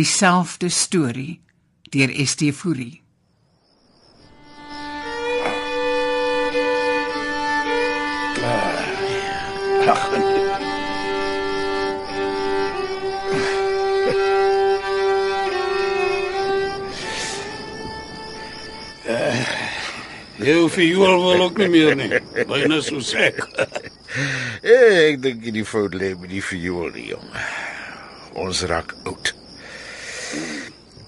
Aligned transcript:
dieselfde 0.00 0.68
storie 0.68 1.40
deur 1.92 2.10
ST 2.26 2.42
Fourie. 2.56 3.02
Ag. 9.90 10.04
Jou 20.40 20.70
viool 20.72 21.18
wil 21.20 21.42
ook 21.42 21.58
nie 21.60 21.68
meer 21.68 21.96
nie. 21.98 22.20
Byna 22.48 22.80
so 22.80 23.02
sek. 23.04 23.42
Eh, 24.64 25.10
ek 25.10 25.20
dink 25.26 25.44
die 25.52 25.66
fout 25.66 25.92
lê 25.92 26.14
met 26.16 26.32
die 26.32 26.40
viool, 26.44 26.88
die 26.94 27.10
jong. 27.10 27.28
Ons 28.40 28.64
raak 28.70 28.96
oud. 29.04 29.34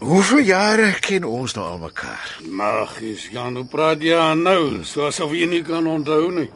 Hoeveel 0.03 0.43
jare 0.49 0.89
ken 1.05 1.25
ons 1.25 1.55
nou 1.55 1.65
al 1.69 1.79
mekaar? 1.79 2.31
Magies, 2.51 3.29
Jan, 3.31 3.55
hoe 3.57 3.67
praat 3.71 4.03
jy 4.03 4.19
nou? 4.41 4.83
Soos 4.89 5.21
of 5.23 5.35
jy 5.37 5.47
nie 5.51 5.63
kan 5.67 5.87
onthou 5.87 6.31
nie. 6.35 6.49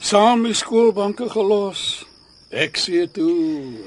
Saam 0.00 0.46
die 0.46 0.54
skoolbanke 0.56 1.28
gelos. 1.32 1.82
Ek 2.48 2.78
sê 2.80 3.04
toe 3.12 3.34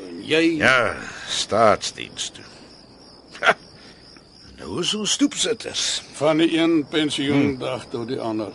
en 0.07 0.19
jy 0.27 0.43
Ja, 0.59 0.93
staatsdiens 1.25 2.27
toe. 2.35 2.45
Ha, 3.41 3.55
nou 4.59 4.81
is 4.83 4.93
ons 4.93 5.15
stoepsitters. 5.17 6.03
van 6.19 6.37
die 6.37 6.51
een 6.59 6.83
pensioendag 6.91 7.87
tot 7.89 8.07
die 8.13 8.19
ander. 8.21 8.53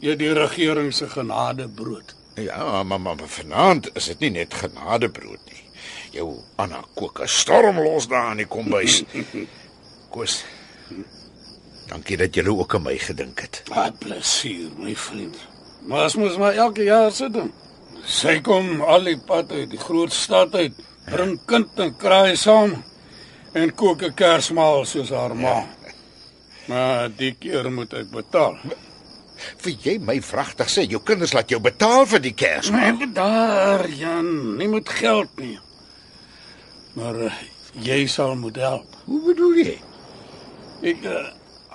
Jy 0.00 0.16
die 0.16 0.32
regering 0.32 0.94
se 0.94 1.08
genade 1.12 1.68
brood. 1.68 2.14
Ja, 2.36 2.82
maar 2.82 3.00
maar 3.00 3.16
maar 3.16 3.28
vanaand 3.28 3.90
is 3.96 4.06
dit 4.06 4.20
nie 4.20 4.30
net 4.30 4.54
genadebrood 4.54 5.40
nie. 5.52 5.55
Jou 6.16 6.30
Anna 6.56 6.80
kook 6.94 7.20
'n 7.20 7.28
storm 7.28 7.80
los 7.80 8.08
daar 8.08 8.30
in 8.30 8.42
die 8.44 8.46
kombuis. 8.46 9.02
Koos. 10.12 10.44
Dankie 11.86 12.16
dat 12.16 12.34
jy 12.34 12.46
ook 12.48 12.74
aan 12.74 12.82
my 12.82 12.96
gedink 12.98 13.40
het. 13.40 13.62
Ah, 13.70 13.90
plesier, 13.98 14.70
my 14.78 14.94
vriend. 14.96 15.36
Maar 15.86 16.08
as 16.08 16.16
mens 16.16 16.36
maar 16.36 16.54
elke 16.54 16.82
jaar 16.82 17.12
sit 17.12 17.32
dan. 17.32 17.52
Sy 18.06 18.40
kom 18.40 18.80
al 18.80 19.04
die 19.04 19.18
pad 19.18 19.52
uit 19.52 19.70
die 19.70 19.78
groot 19.78 20.12
stad 20.12 20.54
uit, 20.54 20.74
bring 21.10 21.38
kind 21.46 21.78
en 21.78 21.96
kraai 21.96 22.36
saam 22.36 22.82
en 23.52 23.74
kook 23.74 24.02
'n 24.02 24.14
kersmaal 24.14 24.84
soos 24.84 25.10
haar 25.10 25.36
ma. 25.36 25.66
Maar 26.66 27.10
die 27.16 27.34
keer 27.38 27.70
moet 27.72 27.92
ek 27.92 28.10
betaal. 28.10 28.58
Vir 29.58 29.72
jy 29.82 29.98
my 29.98 30.20
vragtig 30.20 30.68
sê 30.68 30.86
jou 30.88 31.02
kinders 31.02 31.32
laat 31.32 31.50
jou 31.50 31.60
betaal 31.60 32.06
vir 32.06 32.20
die 32.20 32.34
kers. 32.34 32.70
Maar 32.70 33.06
daar, 33.12 33.88
Jan, 33.88 34.56
nie 34.56 34.68
moet 34.68 34.88
geld 34.88 35.30
nie. 35.36 35.58
Maar 36.96 37.22
uh, 37.28 37.40
jy 37.84 38.06
sal 38.08 38.36
moet 38.40 38.56
help. 38.56 39.00
Hoe 39.04 39.22
bedoel 39.28 39.58
jy? 39.60 39.74
Ek 40.92 41.04
uh, 41.04 41.24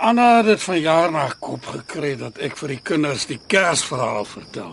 Anna 0.02 0.38
het 0.38 0.48
dit 0.50 0.64
van 0.64 0.80
jaar 0.82 1.12
na 1.14 1.28
kop 1.40 1.68
gekry 1.76 2.16
dat 2.18 2.40
ek 2.42 2.56
vir 2.58 2.74
die 2.74 2.80
kinders 2.90 3.28
die 3.30 3.38
Kersverhaal 3.52 4.26
vertel. 4.26 4.72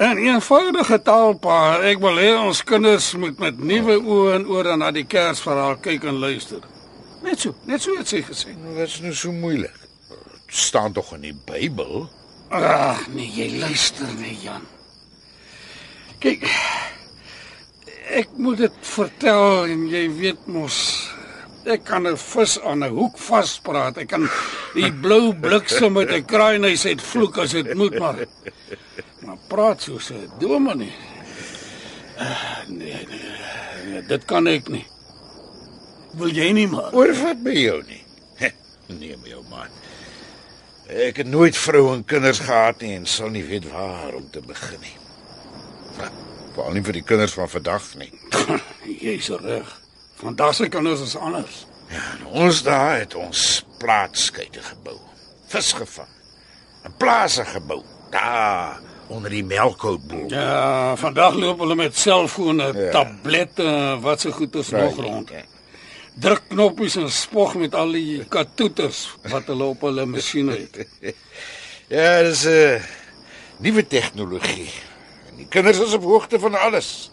In 0.00 0.20
eenvoudige 0.22 1.00
taal, 1.04 1.34
pa, 1.42 1.80
ek 1.84 1.98
wil 2.00 2.20
hê 2.22 2.28
ons 2.38 2.62
kinders 2.64 3.10
moet 3.20 3.42
met 3.42 3.58
nuwe 3.58 3.98
oë 3.98 4.36
en 4.38 4.46
ore 4.48 4.76
na 4.78 4.92
die 4.94 5.04
Kersverhaal 5.10 5.80
kyk 5.82 6.06
en 6.08 6.22
luister. 6.22 6.62
Net 7.26 7.42
so, 7.42 7.52
net 7.68 7.82
so 7.82 7.98
het 7.98 8.08
sy 8.08 8.22
gesê. 8.24 8.54
Nou, 8.54 8.78
Wat 8.78 8.88
is 8.88 9.00
nou 9.04 9.12
so 9.12 9.34
moeilik? 9.34 9.74
Het 10.46 10.62
staan 10.62 10.94
tog 10.96 11.10
in 11.18 11.26
die 11.26 11.34
Bybel. 11.34 12.06
Ag, 12.54 13.02
nee, 13.12 13.26
jy 13.26 13.50
luister 13.58 14.08
nie, 14.22 14.38
Jan. 14.46 14.64
Kyk. 16.22 16.46
Ek 18.10 18.30
moet 18.42 18.58
dit 18.58 18.78
vertel 18.90 19.70
en 19.70 19.82
jy 19.90 20.02
weet 20.18 20.46
mos 20.50 20.76
ek 21.70 21.84
kan 21.84 22.06
'n 22.08 22.16
vis 22.16 22.58
aan 22.60 22.82
'n 22.84 22.90
hoek 22.90 23.18
vaspraat. 23.18 23.98
Ek 23.98 24.08
kan 24.08 24.28
die 24.74 24.92
blou 24.92 25.34
bliksem 25.34 25.92
met 25.92 26.10
'n 26.10 26.24
kraaihuis 26.24 26.86
uit 26.86 27.02
vloek 27.02 27.38
as 27.38 27.50
dit 27.50 27.74
moet 27.74 27.98
maar. 27.98 28.26
Maar 29.24 29.38
praat 29.48 29.82
soos 29.82 30.10
'n 30.10 30.30
dominee. 30.38 30.92
Uh, 32.18 32.66
nee, 32.68 33.06
nee, 33.08 33.20
nee, 33.86 34.02
dit 34.02 34.24
kan 34.24 34.46
ek 34.46 34.68
nie. 34.68 34.86
Wil 36.12 36.28
jy 36.28 36.52
nie 36.52 36.66
maar? 36.66 36.92
Oor 36.92 37.14
wat 37.22 37.42
by 37.42 37.54
jou 37.54 37.82
nie? 37.86 38.04
Nee, 38.98 39.16
my 39.22 39.32
ou 39.32 39.44
man. 39.48 39.70
Ek 40.90 41.16
het 41.16 41.26
nooit 41.30 41.56
vroue 41.56 41.94
en 41.94 42.04
kinders 42.04 42.38
gehad 42.42 42.80
nie 42.80 42.96
en 42.96 43.06
sal 43.06 43.30
nie 43.30 43.44
weet 43.44 43.70
waar 43.70 44.14
om 44.14 44.26
te 44.30 44.40
begin 44.42 44.80
nie. 44.80 44.96
Ja, 45.98 46.10
Veral 46.60 46.76
nie 46.76 46.82
vir 46.84 46.96
die 46.98 47.06
kinders 47.08 47.32
van 47.32 47.48
vandag 47.48 47.84
nie. 47.96 48.10
Jy's 49.06 49.30
reg. 49.40 49.68
Vandag 50.20 50.52
se 50.58 50.66
kinders 50.68 51.00
is 51.06 51.14
anders. 51.16 51.62
Ja, 51.88 52.02
ons 52.36 52.58
daar 52.66 52.98
het 53.00 53.14
ons 53.16 53.44
plaatskeite 53.80 54.60
gebou. 54.66 54.98
Vis 55.48 55.70
gevang. 55.78 56.10
'n 56.84 56.92
Plase 57.00 57.44
gebou. 57.48 57.80
Daar 58.12 58.76
onder 59.08 59.30
die 59.32 59.44
melkhoutboom. 59.44 60.28
Ja, 60.28 60.96
vandag 61.00 61.34
loop 61.34 61.64
hulle 61.64 61.74
met 61.74 61.96
selfone, 61.96 62.68
Ja. 62.76 62.90
tablette, 62.90 63.96
wat 64.00 64.20
se 64.20 64.32
goed 64.32 64.54
is 64.54 64.68
nog 64.70 64.96
rond. 65.00 65.30
Ja. 65.30 65.42
Druk 66.20 66.42
knoppies 66.48 66.96
en 66.96 67.10
spog 67.10 67.54
met 67.54 67.74
al 67.74 67.92
die 67.92 68.24
katoeters 68.28 69.16
wat 69.32 69.46
hulle 69.48 69.64
op 69.64 69.80
hulle 69.80 70.06
masjiene 70.06 70.52
het. 70.68 70.86
Ja, 71.90 72.22
dis 72.22 72.44
'n 72.44 72.48
uh, 72.48 72.82
nuwe 73.58 73.86
tegnologie. 73.86 74.70
Die 75.40 75.48
kinders 75.48 75.78
is 75.80 75.92
op 75.96 76.04
hoogte 76.04 76.38
van 76.38 76.54
alles. 76.54 77.10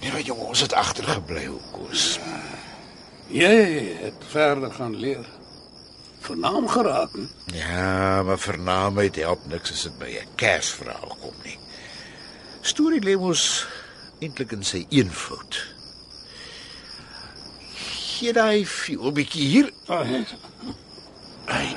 Nee, 0.00 0.12
maar 0.12 0.20
jong, 0.22 0.40
ons 0.40 0.60
het 0.62 0.72
agtergebly 0.78 1.46
hoekoes. 1.50 2.18
Jy 3.34 3.54
het 4.04 4.26
verder 4.30 4.70
gaan 4.72 4.94
leer. 4.96 5.24
Vernaam 6.24 6.68
geraak. 6.68 7.10
hè? 7.12 7.24
Ja, 7.58 8.22
maar 8.22 8.38
vernaamheid 8.38 9.16
help 9.16 9.42
niks 9.50 9.72
as 9.72 9.82
dit 9.88 9.98
by 9.98 10.12
'n 10.20 10.28
kersverhaal 10.40 11.16
kom 11.20 11.34
nie. 11.42 11.58
Storie 12.62 13.00
lê 13.00 13.16
mos 13.18 13.66
eintlik 14.20 14.52
in 14.52 14.62
sy 14.64 14.86
eenvoud. 14.88 15.58
Gee 17.74 18.32
daai 18.32 18.64
'n 18.88 19.12
bietjie 19.12 19.46
hier. 19.48 19.72
Ah, 19.86 20.06
hè. 20.06 20.22
Ai, 21.46 21.76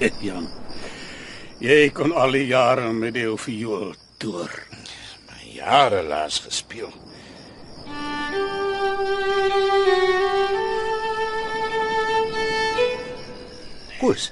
Jan. 0.00 0.48
Jy 1.62 1.90
kon 1.94 2.12
al 2.12 2.34
die 2.34 2.46
jare 2.50 2.90
met 2.92 3.16
jou 3.16 3.36
viool 3.38 3.94
toer. 4.18 4.52
Jare 5.54 6.02
laas 6.02 6.40
gespeel. 6.44 6.90
Koos. 14.00 14.30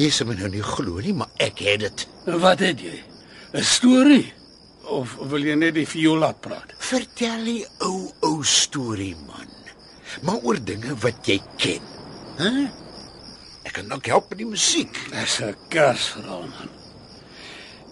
Jy 0.00 0.08
sê 0.10 0.26
my 0.26 0.34
nou 0.38 0.50
nie 0.50 0.64
glo 0.64 1.00
nie, 1.04 1.14
maar 1.14 1.30
ek 1.40 1.62
het 1.64 1.84
dit. 1.84 2.06
Wat 2.26 2.60
het 2.64 2.80
jy? 2.80 2.98
'n 3.54 3.62
Storie 3.62 4.32
of 4.90 5.14
wil 5.30 5.44
jy 5.44 5.54
net 5.54 5.74
die 5.74 5.86
viool 5.86 6.18
laat 6.18 6.40
praat? 6.40 6.74
Vertel 6.78 7.44
die 7.44 7.66
ou 7.78 8.10
ou 8.20 8.42
storie 8.42 9.14
man. 9.26 9.48
Maar 10.22 10.42
oor 10.42 10.58
dinge 10.58 10.96
wat 11.00 11.26
jy 11.26 11.40
ken. 11.56 11.82
Hæ? 12.38 12.83
Ek 13.64 13.72
kan 13.78 13.92
ook 13.92 14.06
help 14.06 14.28
met 14.28 14.38
die 14.38 14.48
musiek. 14.48 14.98
Dis 15.10 15.40
'n 15.40 15.54
kersverhaal 15.68 16.46
man. 16.52 16.72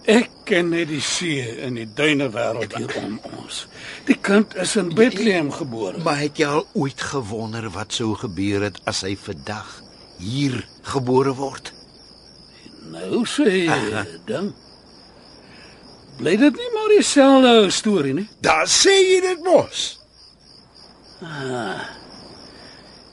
Ek 0.02 0.30
ken 0.44 0.68
net 0.68 0.88
die 0.90 1.00
see 1.00 1.44
in 1.62 1.76
die 1.78 1.86
duine 1.86 2.26
wêreld 2.34 2.74
hier 2.74 2.96
om 2.98 3.20
ons. 3.38 3.66
Die 4.08 4.18
kind 4.18 4.56
is 4.58 4.76
in 4.76 4.90
Bethlehem 4.94 5.52
gebore. 5.54 5.98
Maar 6.02 6.18
het 6.24 6.40
jy 6.42 6.46
al 6.46 6.66
ooit 6.74 7.00
gewonder 7.00 7.70
wat 7.70 7.92
sou 7.92 8.14
gebeur 8.18 8.66
het 8.66 8.80
as 8.84 9.04
hy 9.06 9.14
vandag 9.16 9.82
hier 10.18 10.58
gebore 10.82 11.34
word? 11.38 11.72
Nou 12.90 13.22
sê 13.30 13.46
jy 13.62 14.04
dan. 14.26 14.50
Bly 16.18 16.36
dit 16.36 16.56
nie 16.58 16.70
maar 16.74 16.96
dieselfde 16.96 17.70
storie 17.70 18.14
nie? 18.14 18.28
Daar 18.42 18.66
sê 18.66 18.92
jy 18.98 19.20
dit 19.22 19.46
mos. 19.46 19.86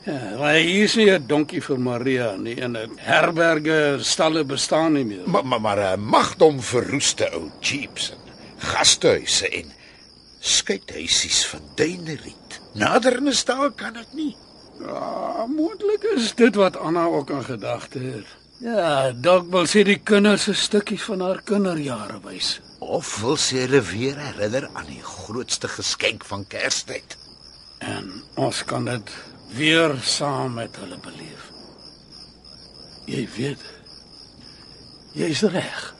Ja, 0.04 0.38
maar 0.38 0.54
hier 0.54 0.84
is 0.84 0.96
nie 0.96 1.12
'n 1.12 1.28
donkie 1.28 1.62
vir 1.62 1.80
Maria 1.80 2.36
nie 2.36 2.56
en 2.62 2.78
'n 2.78 2.98
herberge 2.98 3.98
stalle 4.02 4.44
bestaan 4.44 4.94
nie 4.94 5.06
meer. 5.06 5.30
Maar 5.30 5.46
maar, 5.46 5.62
maar 5.62 5.78
uh, 5.78 5.96
magdom 5.96 6.62
verroeste 6.62 7.32
ou 7.32 7.52
jeeps 7.60 8.12
en 8.12 8.18
gastehuise 8.58 9.50
en 9.50 9.72
skuithuisies 10.40 11.46
van 11.46 11.62
duineriet. 11.76 12.62
Nader 12.74 13.18
in 13.18 13.28
'n 13.28 13.34
staal 13.34 13.72
kan 13.72 13.94
dit 13.94 14.14
nie. 14.14 14.36
Ja, 14.80 15.46
moontlik 15.46 16.04
is 16.04 16.36
dit 16.36 16.56
wat 16.56 16.78
Anna 16.78 17.06
ook 17.06 17.30
in 17.30 17.44
gedagte 17.44 18.00
het. 18.00 18.26
Ja, 18.60 19.12
dalk 19.12 19.52
wil 19.52 19.66
sy 19.66 19.84
die 19.84 20.00
kinders 20.04 20.48
'n 20.48 20.54
stukkie 20.54 21.02
van 21.02 21.22
haar 21.22 21.42
kinderjare 21.44 22.20
wys. 22.24 22.62
Of 22.80 23.20
wil 23.22 23.38
sy 23.38 23.56
hulle 23.56 23.82
weer 23.82 24.18
herinner 24.18 24.70
aan 24.74 24.86
die 24.86 25.04
grootste 25.04 25.68
geskenk 25.68 26.26
van 26.26 26.48
Kerstyd? 26.48 27.18
En 27.78 28.24
ons 28.36 28.64
kan 28.66 28.86
dit 28.86 29.12
weer 29.56 29.96
saam 30.02 30.54
met 30.54 30.76
hulle 30.76 30.98
beleef. 31.02 31.52
Jy 33.06 33.28
weet. 33.36 33.64
Jy's 35.14 35.42
reg. 35.42 35.99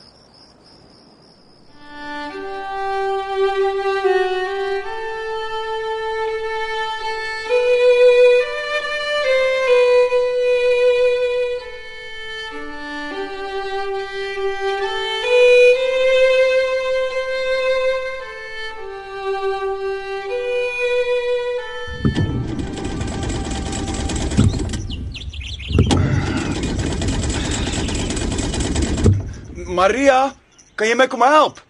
Maria, 29.80 30.34
kan 30.76 30.90
jy 30.90 30.96
my 30.98 31.06
kom 31.08 31.22
help? 31.24 31.60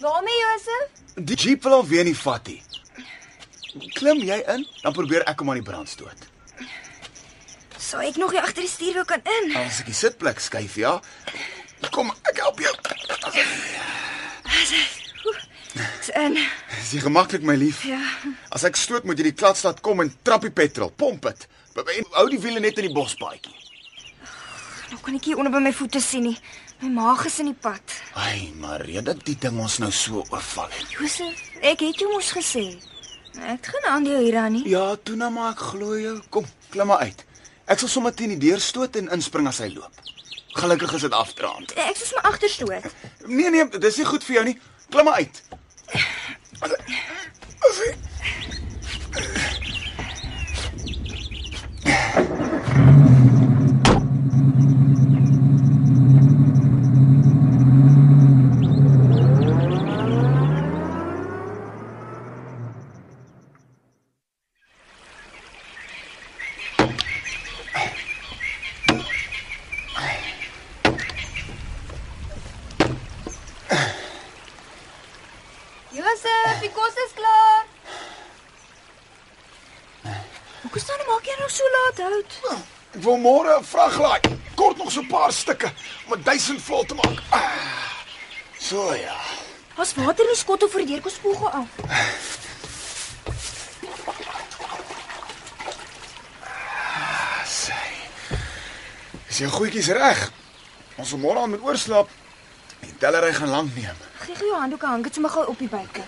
Waarmee 0.00 0.36
Josef? 0.40 1.00
Die 1.28 1.36
jeep 1.36 1.66
wil 1.66 1.74
alweer 1.82 2.06
nie 2.06 2.16
vat 2.16 2.46
nie. 2.48 2.62
Klim 3.98 4.22
jy 4.24 4.38
in, 4.54 4.62
dan 4.80 4.94
probeer 4.96 5.26
ek 5.28 5.42
hom 5.42 5.50
aan 5.52 5.60
die 5.60 5.66
brand 5.66 5.90
stoot. 5.90 6.22
Sou 7.76 8.00
ek 8.00 8.16
nog 8.20 8.32
hier 8.32 8.46
agter 8.46 8.64
die 8.64 8.72
stuurwiel 8.72 9.04
kan 9.08 9.20
in? 9.34 9.52
As 9.60 9.82
ek 9.82 9.90
die 9.90 9.96
sitplek 9.98 10.40
skuif, 10.40 10.78
ja. 10.80 10.94
Kom, 11.92 12.08
ek 12.30 12.40
help 12.40 12.62
jou. 12.64 12.72
Dis 15.76 16.12
in. 16.16 16.38
Dis 16.78 16.94
nie 16.96 17.02
gemaklik, 17.04 17.44
my 17.44 17.58
lief. 17.60 17.82
Ja. 17.88 18.00
As 18.54 18.64
ek 18.64 18.80
stoot, 18.80 19.04
moet 19.04 19.20
jy 19.20 19.28
die 19.28 19.36
kladstad 19.36 19.82
kom 19.84 20.00
en 20.06 20.12
trap 20.24 20.46
die 20.48 20.54
petrol, 20.54 20.88
pomp 20.88 21.28
dit. 21.28 21.44
En 21.76 22.08
hou 22.16 22.24
die 22.32 22.40
wiele 22.40 22.64
net 22.64 22.80
in 22.80 22.88
die 22.88 22.96
bospaadjie. 22.96 23.52
Nou 24.88 25.02
kan 25.04 25.20
ek 25.20 25.28
hier 25.28 25.36
onder 25.36 25.52
by 25.52 25.60
my 25.68 25.74
voete 25.76 26.00
sien 26.00 26.30
nie. 26.30 26.38
My 26.80 26.88
maag 26.94 27.24
is 27.26 27.38
in 27.42 27.48
die 27.50 27.56
pad. 27.58 27.82
Ai, 28.14 28.52
Maria, 28.60 29.00
dit 29.02 29.24
die 29.26 29.34
ding 29.42 29.56
ons 29.58 29.78
nou 29.82 29.90
so 29.94 30.22
oorval 30.30 30.68
het. 30.70 30.92
Josef, 30.94 31.40
ek 31.58 31.82
het 31.82 31.98
jou 31.98 32.10
mos 32.12 32.28
gesê. 32.36 32.62
Ek 33.38 33.56
het 33.56 33.70
geen 33.72 33.88
aandeel 33.90 34.22
hieraan 34.22 34.54
nie. 34.54 34.62
Ja, 34.70 34.84
toe 35.02 35.16
nou 35.18 35.30
maar 35.34 35.56
ek 35.56 35.64
glo 35.72 35.98
jou. 35.98 36.14
Kom, 36.34 36.46
klim 36.70 36.86
maar 36.92 37.02
uit. 37.08 37.24
Ek 37.66 37.82
sal 37.82 37.90
sommer 37.90 38.14
teen 38.14 38.36
die 38.36 38.40
deur 38.46 38.62
stoot 38.62 38.94
en 39.00 39.10
inspring 39.18 39.50
as 39.50 39.58
hy 39.64 39.72
loop. 39.74 40.04
Gelukkig 40.58 40.94
is 41.00 41.06
dit 41.08 41.18
afdraand. 41.18 41.74
Ek 41.82 41.98
sal 41.98 42.22
my 42.22 42.30
agterstoot. 42.30 42.86
Nee 43.26 43.50
nee, 43.54 43.66
dis 43.82 43.98
nie 43.98 44.06
goed 44.08 44.26
vir 44.26 44.38
jou 44.38 44.46
nie. 44.52 44.56
Klim 44.88 45.10
maar 45.10 45.18
uit. 45.18 45.42
Josef, 75.90 76.60
die 76.60 76.70
kos 76.72 76.96
is 77.04 77.12
klaar. 77.16 77.64
Hoe 80.68 80.80
staan 80.82 81.04
maak 81.08 81.24
jy 81.24 81.36
nou 81.40 81.48
so 81.52 81.70
laat 81.74 82.02
hout? 82.04 82.36
Ek 82.98 83.02
wil 83.04 83.16
môre 83.22 83.56
'n 83.58 83.64
vrag 83.64 83.96
laai. 84.04 84.20
Kort 84.54 84.76
nog 84.76 84.90
so 84.92 85.00
'n 85.00 85.08
paar 85.28 85.36
stukke 85.36 85.72
om 86.06 86.12
'n 86.14 86.22
1000 86.22 86.62
vol 86.62 86.84
te 86.84 86.94
maak. 86.94 87.22
Ah, 87.28 87.42
So 88.58 88.92
ja. 88.94 89.16
Ons 89.76 89.94
water 89.94 90.24
in 90.24 90.30
die 90.30 90.36
skottel 90.38 90.68
vir 90.68 90.80
die 90.80 90.86
deur 90.92 91.00
kom 91.02 91.10
spoel 91.12 91.34
gou 91.34 91.48
af. 91.48 91.66
Sy. 97.48 97.72
Is 99.28 99.38
jou 99.42 99.50
goedjies 99.52 99.88
reg? 99.96 100.24
Ons 100.98 101.12
wil 101.14 101.22
môre 101.22 101.42
aan 101.44 101.50
met 101.54 101.62
oorslaap. 101.64 102.10
Die 102.82 102.94
tellery 102.98 103.32
gaan 103.34 103.52
lank 103.54 103.74
neem. 103.76 103.96
Gee 104.24 104.36
jou 104.36 104.54
handdoek 104.58 104.82
hang 104.86 105.02
dit 105.06 105.14
sommer 105.14 105.30
gou 105.34 105.46
op 105.52 105.58
die 105.58 105.68
buike. 105.70 106.04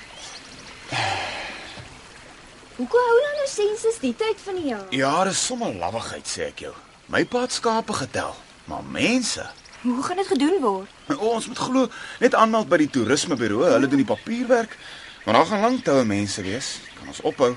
Hoekom 2.76 3.08
hou 3.08 3.16
nou 3.24 3.32
nou 3.38 3.48
sensus 3.50 3.98
die 4.02 4.14
tyd 4.16 4.38
van 4.44 4.56
die 4.60 4.68
jaar? 4.72 4.86
Ja, 4.94 5.12
dis 5.28 5.42
sommer 5.46 5.74
lawwigheid 5.76 6.26
sê 6.28 6.48
ek 6.50 6.64
jou. 6.66 6.74
My 7.10 7.24
pa 7.26 7.44
het 7.44 7.52
skape 7.52 7.92
getel, 7.98 8.34
maar 8.70 8.86
mense 8.86 9.44
Hoe 9.80 10.02
gaan 10.02 10.16
dit 10.16 10.26
gedoen 10.26 10.58
word? 10.60 10.88
Ons 11.18 11.46
moet 11.48 11.58
glo 11.58 11.88
net 12.20 12.34
aanmeld 12.36 12.68
by 12.68 12.76
die 12.82 12.90
toerismeburo. 12.92 13.62
Hulle 13.64 13.88
doen 13.88 14.02
die 14.02 14.08
papierwerk. 14.08 14.76
Maar 15.24 15.38
daar 15.38 15.46
gaan 15.46 15.60
lank 15.60 15.84
toue 15.84 16.04
mense 16.04 16.42
wees. 16.44 16.68
Kan 16.98 17.08
ons 17.08 17.22
ophou. 17.24 17.54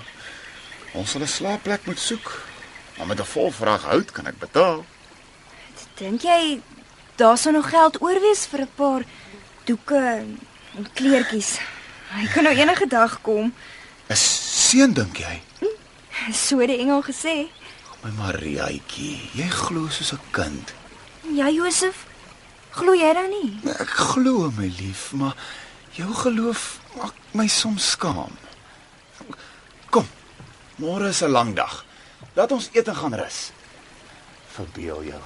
Ons 0.95 1.11
sal 1.11 1.21
'n 1.21 1.27
slaapplek 1.27 1.85
moet 1.85 1.99
soek. 1.99 2.31
Maar 2.97 3.07
met 3.07 3.19
'n 3.19 3.31
vol 3.33 3.51
vraag 3.51 3.83
hout 3.83 4.11
kan 4.11 4.27
ek 4.27 4.39
betaal. 4.39 4.85
Dink 5.99 6.21
jy 6.21 6.61
daar 7.15 7.37
sou 7.37 7.53
nog 7.53 7.69
geld 7.69 8.01
oor 8.01 8.19
wees 8.21 8.45
vir 8.45 8.61
'n 8.61 8.71
paar 8.75 9.03
doeke 9.65 10.23
en 10.75 10.87
kleertjies? 10.93 11.59
Hy 12.09 12.27
kan 12.33 12.43
nou 12.43 12.55
enige 12.55 12.87
dag 12.87 13.21
kom. 13.21 13.53
Is 14.07 14.23
seun 14.69 14.93
dink 14.93 15.17
jy? 15.17 15.41
So 16.31 16.59
het 16.59 16.69
die 16.69 16.79
engel 16.79 17.03
gesê. 17.03 17.51
My 18.03 18.11
Mariaatjie, 18.11 19.29
jy 19.33 19.47
glo 19.49 19.87
soos 19.89 20.13
'n 20.13 20.19
kind. 20.31 20.73
Ja, 21.31 21.47
Josef. 21.49 22.05
Glo 22.75 22.91
jy 22.97 23.13
dan 23.15 23.29
nie? 23.31 23.51
Ek 23.71 23.91
glo 24.11 24.49
my 24.57 24.67
lief, 24.79 25.11
maar 25.15 25.37
jou 25.95 26.09
geloof 26.23 26.81
maak 26.97 27.15
my 27.37 27.47
soms 27.47 27.93
skaam. 27.93 28.33
Kom. 29.93 30.07
Môre 30.81 31.13
is 31.13 31.21
'n 31.23 31.31
lang 31.31 31.55
dag. 31.55 31.85
Laat 32.35 32.51
ons 32.51 32.69
eet 32.73 32.87
en 32.87 32.95
gaan 32.95 33.13
rus. 33.13 33.51
Verbeel 34.51 35.03
jou. 35.03 35.23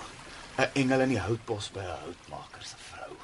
'n 0.57 0.69
Engel 0.73 1.01
in 1.01 1.09
die 1.09 1.19
houtbos 1.19 1.71
by 1.71 1.79
'n 1.79 1.99
houtmaker 2.03 2.61
se 2.61 2.75
vrou. 2.77 3.15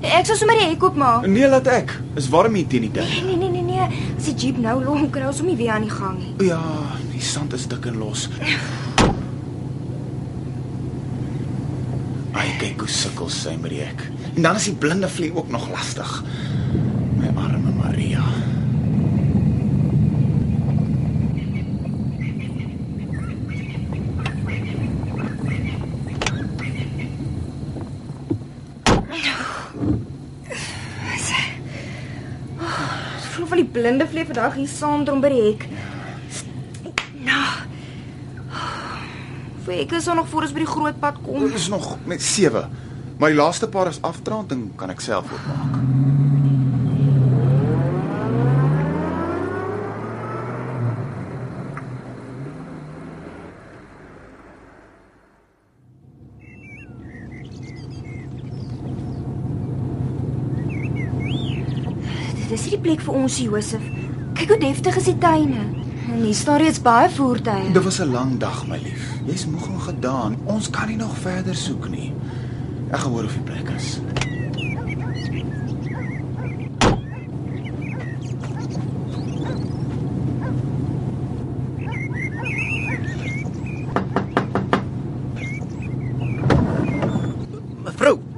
Ek 0.00 0.24
sal 0.24 0.36
sommer 0.40 0.56
die 0.56 0.68
hek 0.70 0.82
oopmaak. 0.84 1.26
Nee, 1.28 1.48
laat 1.48 1.66
ek. 1.68 1.92
Is 2.16 2.28
warm 2.32 2.54
hier 2.56 2.66
teen 2.72 2.86
die 2.86 2.92
ding. 2.94 3.10
Nee, 3.26 3.36
nee, 3.36 3.50
nee, 3.52 3.64
nee. 3.66 3.88
As 4.16 4.30
die 4.30 4.34
jeep 4.46 4.56
nou 4.60 4.78
lom 4.82 5.10
kry 5.12 5.26
ons 5.28 5.42
hom 5.42 5.50
nie 5.50 5.58
weer 5.60 5.74
aan 5.76 5.84
die 5.84 5.92
gang 5.92 6.16
nie. 6.20 6.32
Ja, 6.48 6.60
die 7.12 7.20
sand 7.24 7.52
is 7.56 7.66
dik 7.68 7.84
en 7.90 7.98
los. 8.00 8.28
Ai, 12.32 12.46
kyk 12.62 12.80
hoe 12.86 12.88
sukkel 12.88 13.28
sy 13.34 13.56
met 13.60 13.74
die 13.74 13.82
hek. 13.84 14.06
En 14.36 14.42
dan 14.46 14.56
is 14.60 14.70
die 14.70 14.76
blinde 14.80 15.10
vlieg 15.12 15.36
ook 15.36 15.52
nog 15.52 15.68
lastig. 15.72 16.14
My 17.20 17.28
arme 17.36 17.74
Maria. 17.82 18.24
Ek 32.60 33.36
voel 33.36 33.46
van 33.50 33.60
die 33.62 33.66
blinde 33.80 34.06
vlieg 34.08 34.28
vandag 34.28 34.54
hier 34.60 34.68
saam 34.68 35.04
drom 35.04 35.22
by 35.24 35.32
die 35.32 35.42
hek. 35.48 35.66
Nou. 37.24 37.48
Vir 39.64 39.82
ek 39.84 39.96
is 39.96 40.08
nog 40.08 40.28
voor 40.28 40.48
ons 40.48 40.54
by 40.56 40.64
die 40.64 40.72
groot 40.74 41.00
pad 41.00 41.20
kom. 41.24 41.44
Dit 41.46 41.60
is 41.60 41.68
nog 41.72 41.94
met 42.08 42.22
7. 42.22 42.68
Maar 43.20 43.32
die 43.32 43.40
laaste 43.40 43.68
paar 43.68 43.92
is 43.92 44.00
afdraand 44.02 44.52
en 44.56 44.68
kan 44.80 44.92
ek 44.92 45.04
self 45.04 45.32
oopmaak. 45.32 46.19
Plek 62.90 63.04
vir 63.06 63.18
ons, 63.20 63.36
Josef. 63.38 63.82
Kyk 64.34 64.50
hoe 64.50 64.58
deftig 64.64 64.96
is 64.98 65.04
die 65.06 65.18
tuine. 65.22 65.62
En 66.10 66.22
hier 66.24 66.34
staan 66.34 66.58
reeds 66.58 66.80
baie 66.82 67.06
voertuie. 67.14 67.70
Dit 67.70 67.84
was 67.84 68.00
'n 68.00 68.10
lang 68.10 68.38
dag, 68.38 68.66
my 68.66 68.78
lief. 68.82 69.04
Jy's 69.26 69.46
moeg 69.46 69.68
en 69.68 69.80
gedaan. 69.80 70.36
Ons 70.44 70.70
kan 70.70 70.88
nie 70.88 70.96
nog 70.96 71.14
verder 71.16 71.54
soek 71.54 71.88
nie. 71.88 72.12
Ek 72.90 72.98
gaan 72.98 73.12
hoor 73.12 73.24
of 73.24 73.32
die 73.32 73.42
plek 73.42 73.70
is. 73.76 74.00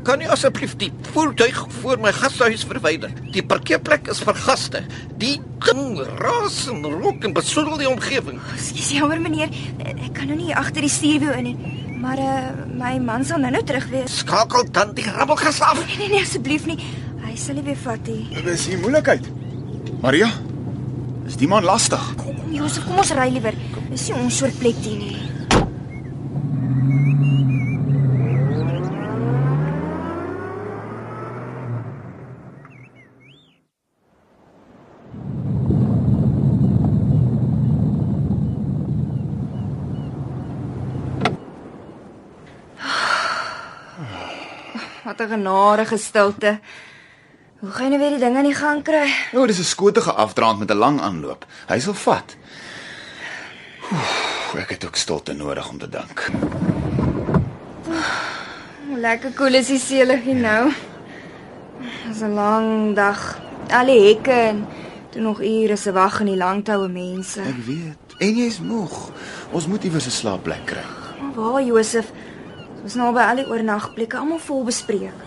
Kan 0.06 0.18
nie 0.20 0.28
asseblief 0.30 0.74
die 0.80 0.90
voertuig 1.12 1.58
voor 1.80 2.00
my 2.02 2.12
gastehuis 2.16 2.64
verwyder? 2.68 3.12
Die 3.34 3.44
parkeerplek 3.46 4.10
is 4.12 4.22
vir 4.24 4.38
gaste. 4.44 4.82
Die 5.20 5.36
ding 5.66 6.00
raas 6.20 6.64
en 6.70 6.82
rook 6.86 7.24
en 7.26 7.34
besoedel 7.36 7.78
die 7.82 7.88
omgewing. 7.90 8.40
Ekskuus 8.56 8.90
jammer 8.96 9.22
meneer, 9.22 9.52
ek 9.92 10.12
kan 10.18 10.30
nou 10.30 10.38
nie 10.40 10.54
agter 10.54 10.84
die 10.84 10.92
stuurwiel 10.92 11.38
in 11.38 11.50
nie. 11.50 11.74
Maar 12.02 12.18
uh 12.18 12.68
my 12.82 12.96
man 12.98 13.22
sal 13.24 13.38
nou-nou 13.38 13.62
terug 13.66 13.86
wees. 13.92 14.22
Skakel 14.24 14.66
dan 14.74 14.94
die 14.98 15.06
rabbelgas 15.06 15.60
af. 15.62 15.78
Nee 15.86 16.00
nee, 16.00 16.08
nee 16.16 16.24
asseblief 16.26 16.66
nie. 16.66 16.78
Hy 17.22 17.36
sal 17.38 17.60
nie 17.60 17.66
weer 17.68 17.78
vat 17.84 18.10
nie. 18.10 18.42
Dis 18.42 18.66
die 18.72 18.80
moeilikheid. 18.82 19.28
Maria, 20.02 20.32
is 21.30 21.38
die 21.38 21.46
man 21.50 21.62
lastig? 21.62 22.02
Kom, 22.18 22.34
kom 22.40 22.56
Josef, 22.56 22.88
kom 22.88 22.98
ons 23.04 23.14
ry 23.14 23.28
liewer. 23.30 23.54
Dis 23.92 24.08
nie 24.10 24.18
ons 24.18 24.42
soort 24.42 24.58
plek 24.58 24.82
hier 24.82 24.98
nie. 24.98 25.31
'n 45.22 45.28
genadige 45.28 45.96
stilte. 45.96 46.58
Hoe 47.60 47.70
gaan 47.70 47.92
jy 47.92 47.96
nou 47.96 48.00
weer 48.00 48.18
die 48.18 48.18
ding 48.18 48.36
aan 48.36 48.44
die 48.44 48.54
gang 48.54 48.82
kry? 48.82 49.06
Nou, 49.32 49.46
dis 49.46 49.58
'n 49.58 49.64
skotige 49.64 50.12
afdraand 50.12 50.58
met 50.58 50.70
'n 50.70 50.76
lang 50.76 51.00
aanloop. 51.00 51.46
Hy 51.68 51.78
sal 51.78 51.94
vat. 51.94 52.36
Oef, 53.92 54.54
ek 54.58 54.70
het 54.70 54.84
ook 54.86 54.96
stilte 54.96 55.32
nodig 55.32 55.68
om 55.68 55.78
te 55.78 55.88
dink. 55.88 56.30
Hoe 58.88 58.98
lekker 58.98 59.30
koel 59.32 59.54
is 59.54 59.66
die 59.66 59.78
seelig 59.78 60.22
hier 60.22 60.34
nou. 60.34 60.72
Dit 61.80 62.14
is 62.14 62.20
'n 62.20 62.34
lang 62.34 62.94
dag. 62.94 63.38
Al 63.70 63.86
die 63.86 64.00
hekke 64.06 64.30
en 64.30 64.66
toe 65.10 65.20
nog 65.20 65.42
ure 65.42 65.76
se 65.76 65.92
wag 65.92 66.20
in 66.20 66.26
die 66.26 66.36
langtoue 66.36 66.88
mense. 66.88 67.40
Ek 67.40 67.64
weet. 67.66 68.18
En 68.18 68.36
jy's 68.36 68.60
moeg. 68.60 69.10
Ons 69.50 69.66
moet 69.66 69.84
iewers 69.84 70.06
'n 70.06 70.10
slaapplek 70.10 70.64
kry. 70.64 70.84
Maar 71.34 71.52
waar 71.52 71.62
Josef? 71.62 72.12
Ons 72.82 72.96
nou 72.98 73.12
by 73.14 73.26
al 73.30 73.42
die 73.42 73.46
oornagplekke 73.46 74.18
almal 74.18 74.40
vol 74.42 74.64
bespreek. 74.66 75.26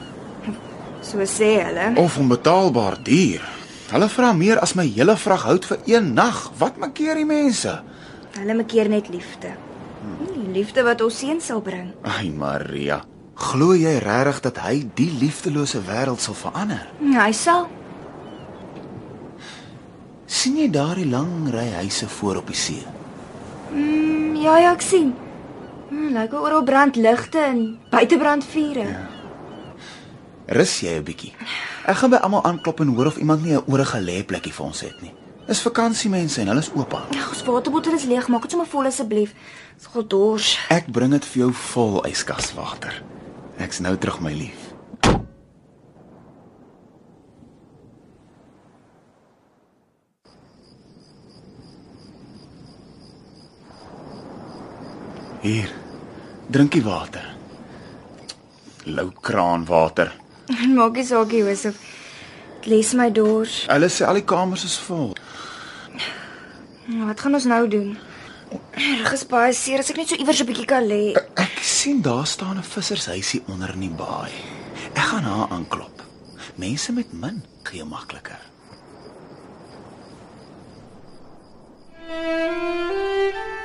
So 1.06 1.24
sê 1.30 1.52
hulle. 1.64 1.94
Of 2.02 2.18
onbetaalbaar 2.20 3.00
duur. 3.06 3.44
Hulle 3.92 4.10
vra 4.10 4.34
meer 4.34 4.60
as 4.60 4.74
my 4.76 4.84
hele 4.90 5.16
vrag 5.22 5.46
hout 5.48 5.68
vir 5.70 5.84
een 5.88 6.14
nag. 6.18 6.40
Wat 6.60 6.80
maak 6.82 6.96
keer 6.98 7.16
die 7.16 7.28
mense? 7.30 7.78
Hulle 8.36 8.58
maak 8.58 8.68
keer 8.74 8.90
net 8.92 9.08
liefde. 9.14 9.54
Die 10.34 10.52
liefde 10.54 10.84
wat 10.86 11.02
ons 11.06 11.20
seun 11.22 11.40
sal 11.42 11.62
bring. 11.66 11.94
Ai 12.04 12.30
Maria, 12.30 13.00
glo 13.36 13.74
jy 13.78 13.96
regtig 14.04 14.42
dat 14.50 14.60
hy 14.66 14.76
die 14.98 15.10
liefdelose 15.22 15.82
wêreld 15.88 16.22
sal 16.22 16.38
verander? 16.38 16.84
Ja, 17.02 17.26
hy 17.26 17.34
sal. 17.34 17.68
sien 20.36 20.58
jy 20.60 20.68
daardie 20.70 21.08
lang 21.10 21.48
ry 21.54 21.70
huise 21.80 22.08
voor 22.20 22.42
op 22.42 22.50
die 22.52 22.58
see? 22.60 22.82
Mm, 23.72 24.36
ja, 24.42 24.58
ja, 24.62 24.74
ek 24.76 24.84
sien. 24.84 25.14
Mm, 25.90 26.14
lyk 26.14 26.32
like 26.32 26.36
oral 26.42 26.64
brand 26.64 26.96
ligte 26.96 27.40
en 27.40 27.80
buite 27.90 28.18
brand 28.18 28.46
vure. 28.46 28.88
Ja. 28.90 29.08
Rus 30.48 30.80
jy 30.80 30.98
'n 30.98 31.04
bietjie. 31.04 31.34
Ek 31.86 31.98
gaan 31.98 32.10
by 32.10 32.18
almal 32.18 32.44
aanklop 32.44 32.80
en 32.80 32.88
hoor 32.88 33.06
of 33.06 33.18
iemand 33.18 33.44
nie 33.44 33.54
'n 33.54 33.64
oorige 33.68 34.00
lêplekkie 34.00 34.54
vir 34.54 34.66
ons 34.66 34.82
het 34.82 35.02
nie. 35.02 35.14
Dis 35.48 35.62
vakansiemense 35.62 36.42
en 36.42 36.48
hulle 36.48 36.60
is 36.60 36.72
oop. 36.74 36.92
Ja, 37.12 37.28
ons 37.30 37.44
waterbottel 37.44 37.94
is 37.94 38.04
leeg, 38.04 38.28
maak 38.28 38.42
dit 38.42 38.52
sommer 38.52 38.68
vol 38.68 38.86
asseblief. 38.86 39.34
Dis 39.78 39.86
gou 39.86 40.08
dors. 40.08 40.60
Ek 40.70 40.88
bring 40.88 41.12
dit 41.12 41.26
vir 41.26 41.40
jou 41.40 41.52
vol 41.54 42.06
yskaswater. 42.06 43.04
Ek's 43.58 43.80
nou 43.80 43.98
terug 43.98 44.20
my 44.22 44.34
lief. 44.34 44.74
Hier. 55.46 55.70
Drinkie 56.50 56.82
water. 56.84 57.36
Lou 58.86 59.12
kraanwater. 59.22 60.10
Maak 60.78 60.98
nie 60.98 61.06
saak, 61.06 61.34
Josef. 61.38 61.78
Ek 62.58 62.70
lees 62.72 62.94
my 62.98 63.12
dors. 63.14 63.60
Hulle 63.70 63.90
sê 63.94 64.08
al 64.10 64.18
die 64.18 64.26
kamers 64.26 64.66
is 64.66 64.78
vol. 64.88 65.12
Wat 66.90 67.22
gaan 67.22 67.38
ons 67.38 67.46
nou 67.50 67.62
doen? 67.70 67.94
Reg 68.74 69.14
is 69.14 69.26
baie 69.30 69.54
seer 69.58 69.84
as 69.84 69.92
ek 69.94 70.02
net 70.02 70.14
so 70.14 70.18
iewers 70.18 70.42
'n 70.42 70.50
bietjie 70.50 70.70
kan 70.70 70.86
lê. 70.90 71.14
Ek 71.38 71.62
sien 71.62 72.02
daar 72.02 72.26
staan 72.26 72.58
'n 72.58 72.66
vissershuisie 72.66 73.44
onder 73.46 73.74
in 73.78 73.86
die 73.86 73.96
baai. 74.02 74.34
Ek 74.98 75.06
gaan 75.14 75.30
haar 75.30 75.50
aanklop. 75.54 76.02
Mense 76.58 76.90
met 76.94 77.14
min 77.14 77.44
gee 77.64 77.86
makliker. 77.86 78.42
Naand 82.10 83.65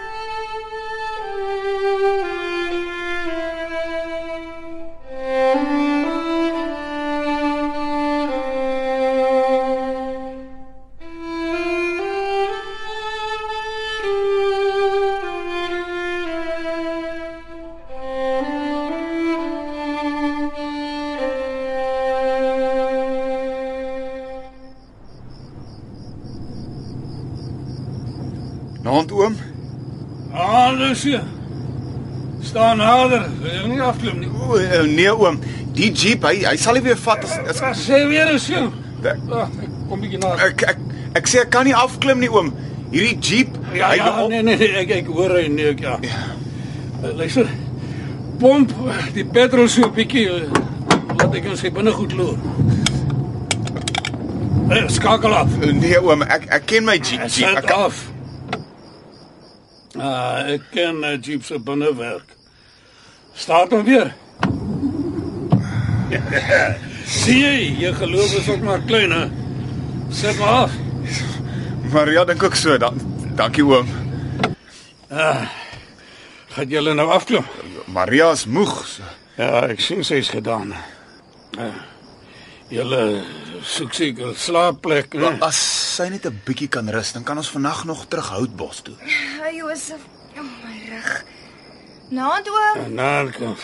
Lucie. 31.05 31.21
Staan 32.43 32.77
nader. 32.77 33.25
Wil 33.41 33.51
jy 33.55 33.67
nie 33.69 33.81
afklim 33.83 34.19
nie? 34.21 34.29
O, 34.49 34.57
eh, 34.57 34.83
nee 34.89 35.13
oom. 35.15 35.39
Die 35.77 35.93
jeep, 35.93 36.25
hy 36.25 36.43
hy 36.45 36.57
sal 36.57 36.75
nie 36.77 36.83
weer 36.85 36.97
vat 36.97 37.25
as, 37.25 37.39
as 37.49 37.61
Ek 37.63 37.77
sê 37.79 38.01
weer 38.09 38.29
eens 38.33 38.47
jou. 38.49 38.67
Ek- 39.05 39.21
kom 39.89 40.01
bietjie 40.01 40.19
nader. 40.19 40.47
ek, 40.51 40.63
ek 40.63 40.77
ek 41.17 41.27
sê 41.29 41.41
ek 41.41 41.51
kan 41.51 41.65
nie 41.65 41.75
afklim 41.75 42.19
nie 42.21 42.29
oom. 42.31 42.53
Hierdie 42.93 43.17
jeep, 43.21 43.57
Ja, 43.75 43.89
hy 43.93 43.97
ja, 43.97 44.27
nee 44.29 44.43
nee, 44.43 44.57
nee 44.57 44.69
ek 44.83 44.91
ek 44.91 45.07
hoor 45.07 45.31
hy 45.39 45.47
nee 45.49 45.69
ek 45.71 45.81
ja. 45.81 45.99
Eh, 46.03 47.13
Luister. 47.17 47.47
Pomp 48.41 48.71
eh, 48.89 49.05
die 49.15 49.25
petrol 49.25 49.69
so 49.69 49.87
'n 49.87 49.95
bietjie 49.95 50.27
eh, 50.29 50.49
laat 51.19 51.35
ek 51.35 51.45
ons 51.49 51.63
binne 51.63 51.93
goed 51.93 52.13
loop. 52.13 52.39
Eh, 54.71 54.89
skakel 54.89 55.35
af. 55.35 55.49
Nee 55.73 56.01
oom, 56.03 56.23
ek 56.23 56.47
ek 56.51 56.67
ken 56.67 56.85
my 56.85 56.99
jeep. 56.99 57.29
jeep. 57.29 57.57
Ek 57.57 57.71
af. 57.71 58.10
Ah, 60.21 60.53
ek 60.53 60.67
ken 60.75 61.05
uh, 61.07 61.17
Jeep 61.17 61.45
se 61.47 61.57
binnewerk. 61.65 62.35
Start 63.33 63.73
hom 63.73 63.85
weer. 63.87 64.11
Sien 67.21 67.41
jy, 67.41 67.55
jy 67.81 67.93
geloof 67.97 68.35
is 68.41 68.49
ook 68.51 68.65
maar 68.67 68.83
klein 68.89 69.15
hè. 69.15 69.23
Sit 70.13 70.37
maar 70.39 70.67
af. 70.67 70.77
Maria 71.95 72.25
dink 72.29 72.43
ook 72.43 72.59
so. 72.59 72.77
Dan 72.79 73.01
dankie 73.39 73.65
oom. 73.65 73.89
Gaan 76.51 76.69
julle 76.69 76.95
nou 76.95 77.09
afklim? 77.11 77.47
Maria 77.87 78.31
is 78.37 78.45
moeg. 78.47 78.75
So. 78.87 79.07
Ja, 79.41 79.65
ek 79.73 79.81
sien 79.81 80.05
sy's 80.05 80.29
gedaan. 80.35 80.75
Uh, 81.57 81.73
julle 82.69 83.23
soek 83.63 83.95
seker 83.95 84.35
slaapplek, 84.37 85.15
né? 85.15 85.37
As 85.45 85.59
sy 85.97 86.09
net 86.09 86.27
'n 86.27 86.41
bietjie 86.45 86.69
kan 86.69 86.89
rus, 86.89 87.13
dan 87.13 87.25
kan 87.25 87.37
ons 87.37 87.51
vannag 87.51 87.85
nog 87.85 88.07
terug 88.09 88.29
Houtbos 88.29 88.83
toe. 88.83 88.95
Hey 89.41 89.57
Josef, 89.57 90.01
oh 90.37 90.43
my 90.43 90.79
rug. 90.91 91.25
Naand 92.11 92.49
oom. 92.49 92.95
Naarkant. 92.95 93.59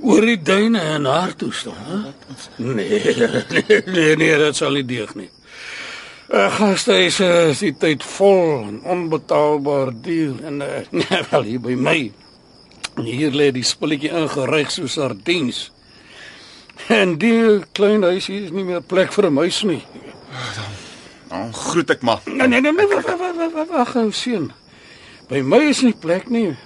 Oor 0.00 0.24
die 0.24 0.42
duine 0.42 0.80
en 0.80 1.04
haar 1.04 1.34
toe 1.36 1.52
staan, 1.52 1.74
hè? 1.86 2.12
Nee, 2.56 2.74
nee, 3.14 3.82
nee, 3.86 4.16
nee, 4.16 4.38
dit 4.38 4.56
sal 4.56 4.72
nie 4.72 4.84
deeg 4.84 5.14
nie. 5.14 5.30
Uh, 6.28 6.48
gastehuis 6.52 7.20
uh, 7.24 7.48
is 7.48 7.62
die 7.64 7.72
tyd 7.80 8.02
vol 8.04 8.66
en 8.66 8.82
onbetaalbaar 8.84 9.94
duur 10.04 10.42
en 10.44 10.60
uh, 10.60 10.80
nee, 11.00 11.20
wel 11.30 11.42
hier 11.42 11.62
by 11.64 11.76
my. 11.88 11.98
Hier 13.06 13.32
lê 13.32 13.50
die 13.54 13.64
spulletjie 13.64 14.10
ingeryg 14.12 14.72
so 14.74 14.90
sardiens. 14.92 15.68
En 17.00 17.18
die 17.20 17.60
klein 17.72 18.02
huisie 18.02 18.42
is 18.44 18.52
nie 18.54 18.64
meer 18.64 18.80
plek 18.80 19.12
vir 19.12 19.28
'n 19.28 19.32
muis 19.36 19.62
nie. 19.62 19.82
Dan 21.28 21.52
groet 21.54 21.90
ek 21.90 22.02
maar. 22.02 22.22
Nee 22.24 22.48
nee 22.48 22.60
nee, 22.60 22.72
wag 22.72 23.04
wag 23.04 23.18
wag 23.36 23.52
wag 23.52 23.68
wag 23.68 23.96
ou 23.96 24.10
seun. 24.12 24.52
By 25.28 25.42
my 25.44 25.68
is 25.68 25.82
nie 25.84 25.92
plek 25.92 26.30
nie. 26.32 26.56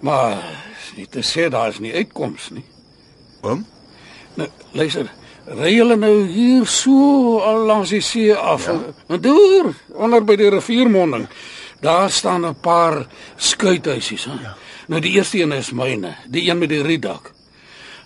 Maar 0.00 0.42
is 0.74 0.96
nie 0.96 1.06
te 1.06 1.22
sê 1.22 1.48
daar 1.48 1.68
is 1.68 1.78
nie 1.78 1.94
uitkoms 1.94 2.50
nie. 2.50 2.64
Oom? 3.42 3.66
Nou 4.34 4.48
luister, 4.72 5.06
ry 5.46 5.76
hulle 5.76 5.96
nou 5.96 6.26
hier 6.26 6.66
so 6.66 7.38
al 7.38 7.62
langs 7.66 7.90
die 7.94 8.02
see 8.02 8.34
af. 8.34 8.66
Ja. 8.66 8.80
En 9.06 9.20
deur 9.20 9.70
onder 9.94 10.24
by 10.24 10.36
die 10.36 10.50
riviermonding. 10.50 11.28
Daar 11.80 12.10
staan 12.10 12.46
'n 12.46 12.60
paar 12.60 13.06
skuithuisies, 13.36 14.24
hè. 14.24 14.32
Ja. 14.32 14.56
Nou 14.86 15.00
die 15.00 15.12
eerste 15.12 15.38
een 15.38 15.52
is 15.52 15.70
myne, 15.70 16.16
die 16.26 16.50
een 16.50 16.58
met 16.58 16.68
die 16.68 16.82
rietdak. 16.82 17.32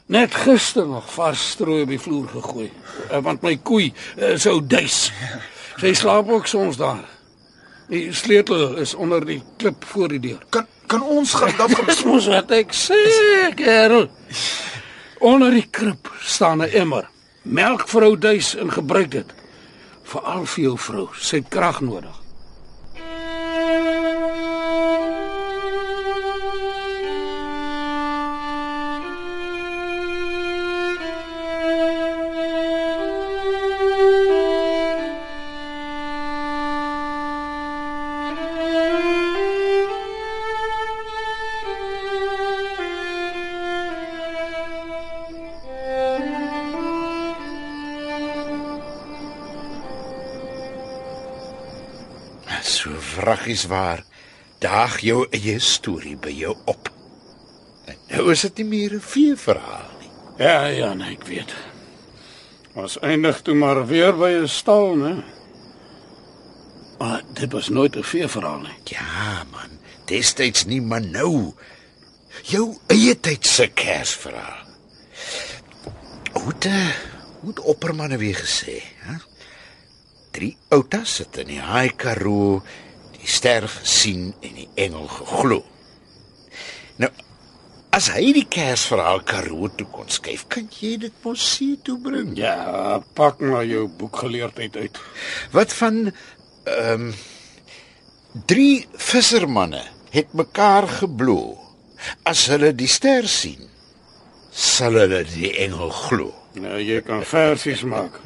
Net 0.06 0.34
gister 0.34 0.86
nog 0.86 1.08
vars 1.14 1.48
strooi 1.50 1.82
op 1.82 1.88
die 1.90 1.98
vloer 1.98 2.28
gegooi, 2.28 2.70
eh, 3.10 3.18
want 3.22 3.42
my 3.42 3.56
koei 3.62 3.92
is 4.16 4.46
ou 4.46 4.60
duis. 4.62 5.10
Sy 5.80 5.92
slaap 5.98 6.28
ook 6.30 6.46
soms 6.46 6.76
daar. 6.78 7.02
Die 7.90 8.12
sleutel 8.14 8.76
is 8.76 8.94
onder 8.94 9.25
die 9.26 9.42
klip 9.58 9.84
voor 9.84 10.08
die 10.08 10.20
deur. 10.20 10.42
Kan 10.48 10.66
kan 10.86 11.02
ons 11.02 11.34
gaan 11.34 11.54
dan 11.56 11.75
Dis 11.86 12.04
mos 12.04 12.26
wat 12.30 12.50
ek 12.54 12.70
sê, 12.75 13.00
kerel. 13.58 14.06
Onder 15.18 15.50
die 15.50 15.66
krib 15.70 16.10
staan 16.22 16.62
'n 16.62 16.70
emmer. 16.70 17.08
Melk 17.42 17.88
vir 17.88 18.02
ou 18.02 18.18
duis 18.18 18.54
en 18.54 18.70
gebruik 18.70 19.10
dit. 19.10 19.34
Veral 20.02 20.46
vir 20.46 20.62
jou 20.64 20.78
vrou, 20.78 21.08
sy 21.18 21.42
krag 21.48 21.80
nodig. 21.80 22.25
So 52.76 52.92
wraggies 53.16 53.64
waar 53.73 54.02
daag 54.61 54.99
jou 55.00 55.25
eie 55.33 55.56
storie 55.64 56.16
by 56.21 56.33
jou 56.37 56.52
op. 56.68 56.90
En 57.88 57.97
nou 58.11 58.26
is 58.35 58.42
dit 58.45 58.59
nie 58.61 58.68
meer 58.68 58.95
'n 58.95 59.00
vee 59.00 59.37
verhaal 59.37 59.90
nie. 60.00 60.11
Ja, 60.38 60.66
ja, 60.66 60.95
nee, 60.95 61.16
ek 61.16 61.25
weet. 61.26 61.54
Ons 62.75 62.99
eindig 63.00 63.40
toe 63.42 63.54
maar 63.54 63.87
weer 63.87 64.12
by 64.12 64.30
'n 64.42 64.49
stal, 64.49 64.97
né? 64.97 65.25
Maar 66.99 67.23
dit 67.33 67.52
was 67.52 67.68
nooit 67.68 67.97
'n 67.97 68.02
vee 68.02 68.28
verhaal 68.28 68.61
nie. 68.61 68.78
Ja, 68.85 69.45
man, 69.50 69.71
destyds 70.04 70.64
nie, 70.64 70.83
maar 70.83 71.00
nou. 71.00 71.54
Jou 72.42 72.76
eie 72.87 73.21
tyd 73.21 73.47
se 73.47 73.66
Kersverhaal. 73.68 74.66
Hoe 76.33 76.59
te 76.59 76.92
hoe 77.40 77.49
het 77.49 77.61
oppermanne 77.61 78.16
weer 78.16 78.37
gesê, 78.37 78.83
hè? 78.99 79.14
Drie 80.37 80.57
outas 80.75 81.19
sit 81.21 81.38
in 81.40 81.49
die 81.55 81.62
Haai 81.64 81.95
Karoo, 81.97 82.61
die 83.16 83.31
ster 83.31 83.64
gesien 83.71 84.35
en 84.45 84.59
die 84.59 84.69
engel 84.87 85.09
geglo. 85.09 85.62
Nou 87.00 87.11
as 87.97 88.11
hy 88.12 88.35
die 88.37 88.45
Kersverhaal 88.52 89.23
Karoo 89.25 89.71
toe 89.73 89.87
kon 89.88 90.11
skuif, 90.12 90.45
kan 90.52 90.66
jy 90.69 90.97
dit 91.07 91.23
mos 91.25 91.40
see 91.55 91.78
toe 91.81 91.97
bring. 92.02 92.35
Ja, 92.37 93.00
pak 93.16 93.40
maar 93.40 93.64
jou 93.64 93.87
boekgeleerdheid 93.88 94.76
uit. 94.76 95.00
Wat 95.57 95.73
van 95.81 96.02
ehm 96.11 97.09
um, 97.09 97.14
drie 98.45 98.85
vissermanne 98.93 99.81
het 100.12 100.35
mekaar 100.37 100.88
geblo. 101.00 101.57
As 102.28 102.47
hulle 102.52 102.75
die 102.76 102.90
ster 102.90 103.25
sien, 103.28 103.62
sal 104.52 104.99
hulle 105.00 105.23
die 105.28 105.55
engel 105.64 105.88
glo. 106.05 106.35
Nou, 106.61 106.76
jy 106.81 107.00
kan 107.05 107.25
versies 107.25 107.83
maak. 107.88 108.21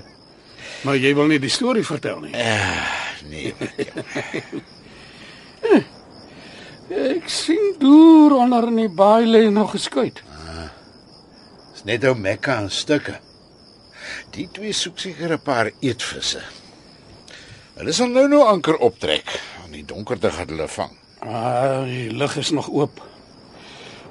Maar 0.83 0.97
jy 0.97 1.15
wil 1.15 1.29
nie 1.29 1.39
die 1.43 1.53
storie 1.53 1.85
vertel 1.85 2.21
nie. 2.25 2.33
Nee, 3.29 3.55
Ek 6.91 7.29
sien 7.31 7.77
deur 7.79 8.33
onder 8.41 8.67
in 8.67 8.81
die 8.81 8.89
baai 8.91 9.27
lê 9.29 9.45
nog 9.53 9.71
geskuit. 9.77 10.23
is 11.75 11.85
net 11.87 12.05
ou 12.05 12.15
Mekka 12.19 12.57
en 12.61 12.71
stukke. 12.71 13.15
Die 14.35 14.49
twee 14.53 14.73
soek 14.73 14.99
seker 14.99 15.33
'n 15.37 15.39
paar 15.39 15.71
eetvisse. 15.81 16.43
Hulle 17.77 17.93
sal 17.93 18.09
nou 18.09 18.27
nou 18.29 18.43
anker 18.43 18.77
optrek. 18.77 19.41
In 19.67 19.73
die 19.73 19.85
donkerte 19.85 20.31
gaan 20.31 20.49
hulle 20.49 20.69
vang. 20.69 20.91
Ah, 21.21 21.85
die 21.85 22.11
lug 22.11 22.37
is 22.37 22.51
nog 22.51 22.69
oop. 22.69 23.01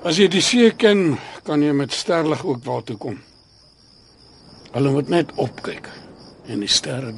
As 0.04 0.18
jy 0.18 0.28
die 0.28 0.42
see 0.42 0.72
ken, 0.72 1.18
kan 1.44 1.62
jy 1.62 1.74
met 1.74 1.92
sterlig 1.92 2.46
ook 2.46 2.64
waar 2.64 2.84
toe 2.84 2.98
kom. 2.98 3.20
Hulle 4.72 4.90
moet 4.90 5.10
net 5.10 5.32
opkyk 5.36 5.90
en 6.50 6.64
die 6.66 6.72
sterre 6.72 7.14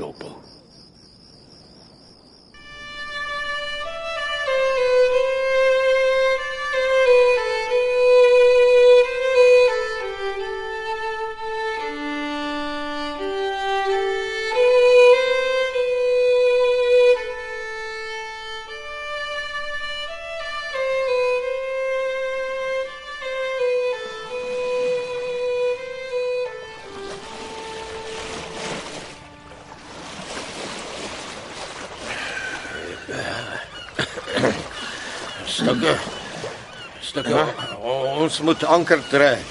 moet 38.41 38.63
anker 38.63 39.01
trek. 39.09 39.45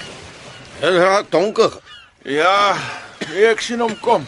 Dit 0.79 0.97
raak 0.97 1.31
donker. 1.31 1.71
Ja, 2.25 2.75
ek 3.37 3.61
sien 3.61 3.81
hom 3.81 3.93
kom. 3.99 4.25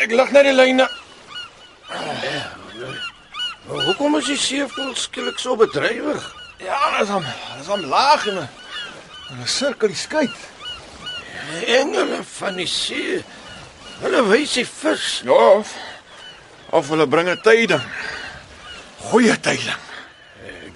Ek, 0.00 0.10
lig 0.10 0.30
net 0.32 0.48
die 0.48 0.54
lyne. 0.56 0.86
Hoekom 3.68 4.16
is 4.18 4.30
die 4.32 4.38
see 4.40 4.66
vol 4.74 4.94
skielik 4.98 5.38
so 5.40 5.56
bedrywig? 5.60 6.24
Ja, 6.62 6.78
dis 6.98 7.12
hom. 7.12 7.24
Dis 7.58 7.70
hom 7.70 7.84
laag 7.92 8.26
en 8.32 8.42
'n 8.42 9.46
sirkel 9.46 9.88
die 9.88 9.96
skei. 9.96 10.28
Engele 11.66 12.22
van 12.24 12.56
die 12.56 12.66
see. 12.66 13.22
Hulle 14.00 14.22
wys 14.28 14.52
die 14.58 14.66
vis. 14.66 15.22
Ja, 15.24 15.38
of 15.58 15.74
of 16.70 16.88
hulle 16.88 17.06
bring 17.06 17.28
'n 17.28 17.40
tyding. 17.42 17.82
Goeie 19.10 19.40
tyding. 19.40 19.91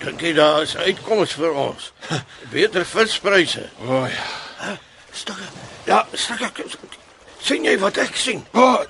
Dink 0.02 0.20
jy 0.20 0.32
daar 0.36 0.62
is 0.62 0.76
uitkoms 0.76 1.32
vir 1.38 1.52
ons? 1.52 1.92
Beter 2.54 2.84
vispryse. 2.84 3.68
O 3.86 4.02
oh, 4.02 4.08
ja. 4.10 4.76
Stukke. 5.12 5.48
Ja, 5.86 6.06
stukke. 6.12 6.64
sien 7.40 7.64
jy 7.64 7.78
wat 7.78 7.96
ek 8.02 8.16
sien? 8.16 8.42
Oh. 8.52 8.82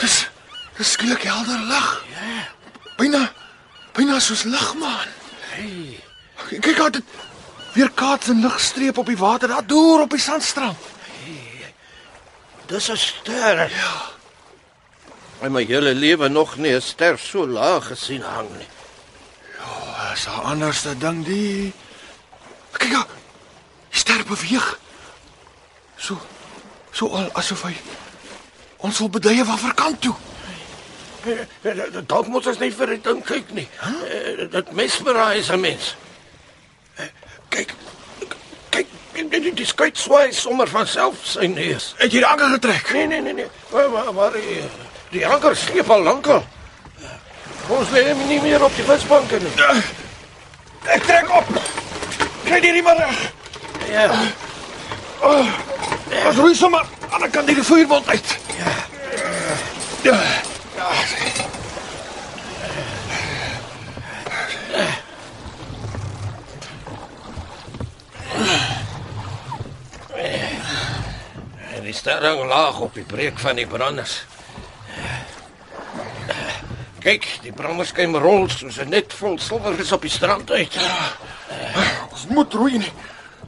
Dis 0.00 0.16
dis 0.76 0.90
skielik 0.92 1.24
helder 1.28 1.60
lig. 1.68 1.92
Ja. 2.14 2.40
Byna 2.96 3.22
byna 3.96 4.20
soos 4.20 4.44
ligmaan. 4.44 5.08
Hey, 5.52 6.00
Kyk 6.60 6.78
hoe 6.78 6.90
dit 6.90 7.14
weer 7.74 7.90
kaats 7.90 8.28
en 8.28 8.40
ligstreep 8.44 8.98
op 8.98 9.08
die 9.08 9.18
water 9.18 9.48
daar 9.48 9.66
deur 9.66 10.04
op 10.04 10.10
die 10.10 10.20
sandstrand. 10.20 10.76
dis 12.66 12.88
'n 12.90 12.96
ster. 12.96 13.70
Ja. 13.70 14.15
En 15.40 15.52
my 15.52 15.64
hele 15.64 15.94
lewe 15.94 16.28
nog 16.28 16.56
nie 16.56 16.72
'n 16.74 16.80
ster 16.80 17.18
so 17.18 17.46
laag 17.46 17.86
gesien 17.86 18.22
hang 18.22 18.48
nie. 18.56 18.68
Oh, 19.60 20.10
dis 20.10 20.26
'n 20.26 20.42
anderste 20.42 20.98
ding 20.98 21.24
die. 21.24 21.72
Kyk 22.72 22.90
ja. 22.90 23.06
Die 23.90 23.98
ster 23.98 24.24
beweeg. 24.24 24.78
So 25.96 26.18
so 26.92 27.08
al 27.08 27.30
asof 27.32 27.62
hy 27.62 27.76
ons 28.76 28.98
wil 28.98 29.08
beduie 29.10 29.44
waar 29.44 29.74
kant 29.74 30.00
toe. 30.00 30.14
Dalk 32.06 32.26
moet 32.26 32.46
ons 32.46 32.58
net 32.58 32.74
vir 32.74 32.86
dit 32.94 33.04
ding 33.04 33.22
kyk 33.24 33.52
nie. 33.56 33.68
Huh? 33.80 34.48
Dit 34.50 34.72
mesmerise 34.72 35.52
'n 35.52 35.60
mens. 35.60 35.96
Eh, 36.96 37.04
Kyk. 37.48 37.74
Kyk, 38.68 38.86
die, 39.12 39.52
die 39.54 39.66
skuit 39.66 39.98
swaai 39.98 40.32
sommer 40.32 40.68
van 40.68 40.86
self 40.86 41.16
sy 41.22 41.46
neus. 41.46 41.94
Het 41.96 42.12
jy 42.12 42.18
die 42.18 42.26
anker 42.26 42.48
getrek? 42.48 42.92
Nee 42.92 43.06
nee 43.06 43.20
nee 43.20 43.32
nee. 43.32 43.48
Maar 43.72 43.90
maar, 43.90 44.14
maar 44.14 44.32
die, 45.10 45.26
anker 45.26 45.56
sleep 45.56 45.90
al 45.90 46.02
lankal. 46.02 46.44
Ons 47.68 47.90
lê 47.90 48.14
nie 48.28 48.40
meer 48.42 48.62
op 48.62 48.74
die 48.76 48.84
visbanke 48.86 49.40
nie. 49.42 49.54
Ek 50.86 51.02
trek 51.02 51.30
op. 51.34 51.48
Kry 52.46 52.60
die 52.62 52.72
riem 52.76 52.90
reg. 52.94 53.22
Ja. 53.90 54.06
Ons 55.26 56.38
roei 56.38 56.54
sommer 56.54 56.86
aan 57.10 57.24
die 57.26 57.30
kant 57.34 57.50
die 57.50 57.62
vuurbond 57.62 58.08
uit. 58.08 58.36
Ja. 58.58 58.76
Ja. 60.06 60.20
Die 71.86 71.94
ster 71.94 72.24
hang 72.26 72.40
laag 72.50 72.80
op 72.82 72.94
die 72.98 73.04
breek 73.06 73.38
van 73.38 73.58
die 73.58 73.66
branders. 73.66 74.24
Kyk, 77.06 77.26
die 77.44 77.52
branders 77.54 77.92
skyn 77.94 78.16
rol 78.18 78.48
soos 78.50 78.80
'n 78.82 78.90
net 78.90 79.12
vol 79.14 79.38
silwer 79.38 79.78
is 79.78 79.92
op 79.94 80.02
die 80.02 80.10
strand 80.10 80.50
uit. 80.50 80.74
Ons 82.10 82.26
Ons 82.26 82.26
moet 82.34 82.54
roei 82.54 82.78
nie. 82.78 82.92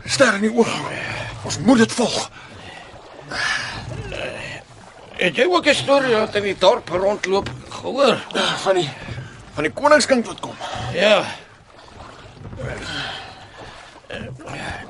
Ster 0.07 0.35
in 0.35 0.41
die 0.47 0.53
oog. 0.55 0.69
Ons 1.45 1.59
moet 1.59 1.79
dit 1.79 1.93
volg. 1.93 2.31
Het 5.19 5.37
jy 5.37 5.45
ook 5.51 5.67
'n 5.67 5.75
storie 5.75 6.15
wat 6.15 6.35
in 6.37 6.43
die 6.43 6.59
dorp 6.59 6.89
rondloop 6.89 7.51
gehoor? 7.71 8.19
Van 8.63 8.75
die 8.75 8.91
van 9.55 9.65
die 9.65 9.73
koningskind 9.73 10.27
wat 10.27 10.41
kom. 10.41 10.55
Ja. 10.95 11.25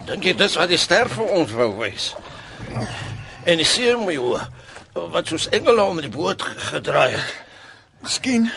Dink 0.05 0.25
jy 0.25 0.35
dis 0.37 0.55
wat 0.57 0.69
die 0.69 0.77
ster 0.77 1.09
vir 1.09 1.25
ons 1.25 1.51
wou 1.53 1.79
wys? 1.79 2.15
En 3.45 3.57
die 3.57 3.65
seun 3.65 4.05
my 4.05 4.15
hoe 4.15 4.41
wat 4.93 5.27
soos 5.27 5.49
engele 5.49 5.83
om 5.83 6.01
die 6.01 6.11
boot 6.11 6.43
ge- 6.43 6.59
gedraai 6.61 7.11
het. 7.17 7.48
Miskien. 8.01 8.51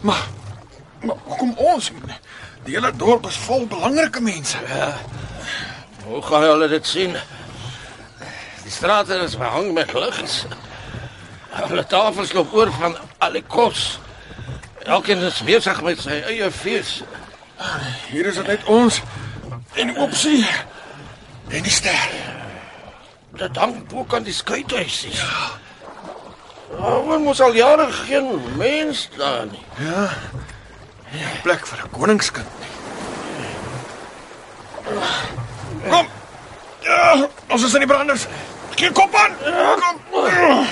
Maar 0.00 0.26
maar 1.00 1.16
kom 1.38 1.54
ons. 1.56 1.90
Die 2.64 2.74
hele 2.74 2.92
dorp 2.96 3.26
is 3.26 3.36
vol 3.36 3.66
belangrike 3.66 4.20
mense. 4.20 4.58
Hoe 6.04 6.22
gaan 6.22 6.42
hulle 6.42 6.68
dit 6.68 6.86
sien? 6.86 7.16
Die 8.62 8.72
strate 8.72 9.14
is 9.24 9.36
behang 9.36 9.72
met 9.72 9.92
ligs. 9.92 10.44
Alle 11.50 11.86
tafels 11.86 12.32
loop 12.32 12.52
oor 12.54 12.72
van 12.72 12.96
al 13.18 13.38
die 13.38 13.44
kos. 13.46 13.98
Elkeen 14.84 15.24
is 15.24 15.40
besig 15.44 15.80
met 15.82 16.00
sy 16.00 16.20
eie 16.32 16.50
fees. 16.50 17.00
Hier 18.10 18.28
is 18.28 18.38
dit 18.40 18.46
net 18.46 18.64
ons 18.64 19.00
en 19.80 19.96
opsie 20.04 20.44
en 21.48 21.64
die 21.64 21.72
ster. 21.72 22.12
Dit 23.40 23.56
hang 23.56 23.82
ook 23.92 24.14
aan 24.14 24.28
die 24.28 24.36
skuithuis. 24.36 25.02
Ja. 25.10 25.60
Waarom 26.78 27.22
moes 27.22 27.40
al 27.40 27.54
jare 27.54 27.92
geen 27.92 28.42
mens 28.56 29.08
daar 29.16 29.46
nie? 29.50 29.64
Plek 31.42 31.66
vir 31.66 31.78
'n 31.84 31.90
koningskind. 31.90 32.46
Kom. 35.88 36.06
Ja, 36.80 37.28
ons 37.48 37.64
is 37.64 37.72
in 37.74 37.78
die 37.78 37.88
branders. 37.88 38.26
Geen 38.74 38.92
kop 38.92 39.14
aan. 39.14 39.36
Kom. 39.80 40.66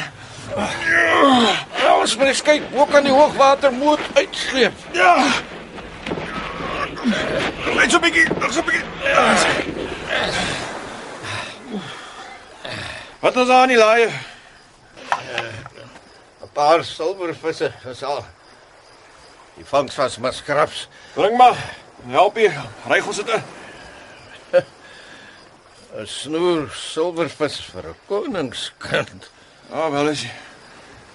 Ja, 1.76 1.94
ons 2.00 2.16
moet 2.16 2.26
eens 2.26 2.42
kyk, 2.42 2.62
hoe 2.72 2.86
kan 2.88 3.02
die 3.02 3.12
hoogwatermoot 3.12 4.00
uitsleep? 4.14 4.72
Ja. 4.92 5.24
Net 7.74 7.90
so 7.90 7.96
'n 7.96 8.00
bietjie, 8.00 8.26
nog 8.38 8.52
so 8.52 8.60
'n 8.60 8.64
bietjie. 8.64 8.84
Ja. 9.02 9.34
Wat 13.20 13.36
is 13.36 13.48
aan 13.48 13.68
die 13.68 13.76
laaie? 13.76 14.08
'n 16.48 16.52
Paar 16.52 16.84
silwervisse 16.84 17.72
is 17.84 18.02
al. 18.02 18.24
Die 19.56 19.64
vangs 19.64 19.96
was 19.96 20.18
maar 20.18 20.32
skraps. 20.32 20.88
Bring 21.14 21.36
maar. 21.36 21.56
Help 22.06 22.36
hier. 22.36 22.54
Ry 22.86 23.00
ons 23.06 23.16
dit 23.16 23.28
in. 23.28 23.42
'n 25.98 26.06
Snoer 26.06 26.70
silwervis 26.70 27.60
vir 27.72 27.88
'n 27.88 27.96
koningskind. 28.06 29.30
Ja, 29.70 29.90
wel 29.90 30.08
is. 30.08 30.26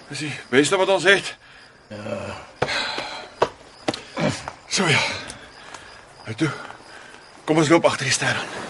Dis 0.10 0.20
die 0.20 0.40
beste 0.50 0.78
wat 0.78 0.90
ons 0.90 1.04
het. 1.04 1.36
Ja. 1.88 2.36
So 4.68 4.86
ja. 4.88 5.02
Nou 6.26 6.36
toe. 6.36 6.52
Kom 7.46 7.58
ons 7.58 7.70
loop 7.70 7.86
agter 7.86 8.06
die 8.06 8.14
ster 8.14 8.36
aan. 8.36 8.63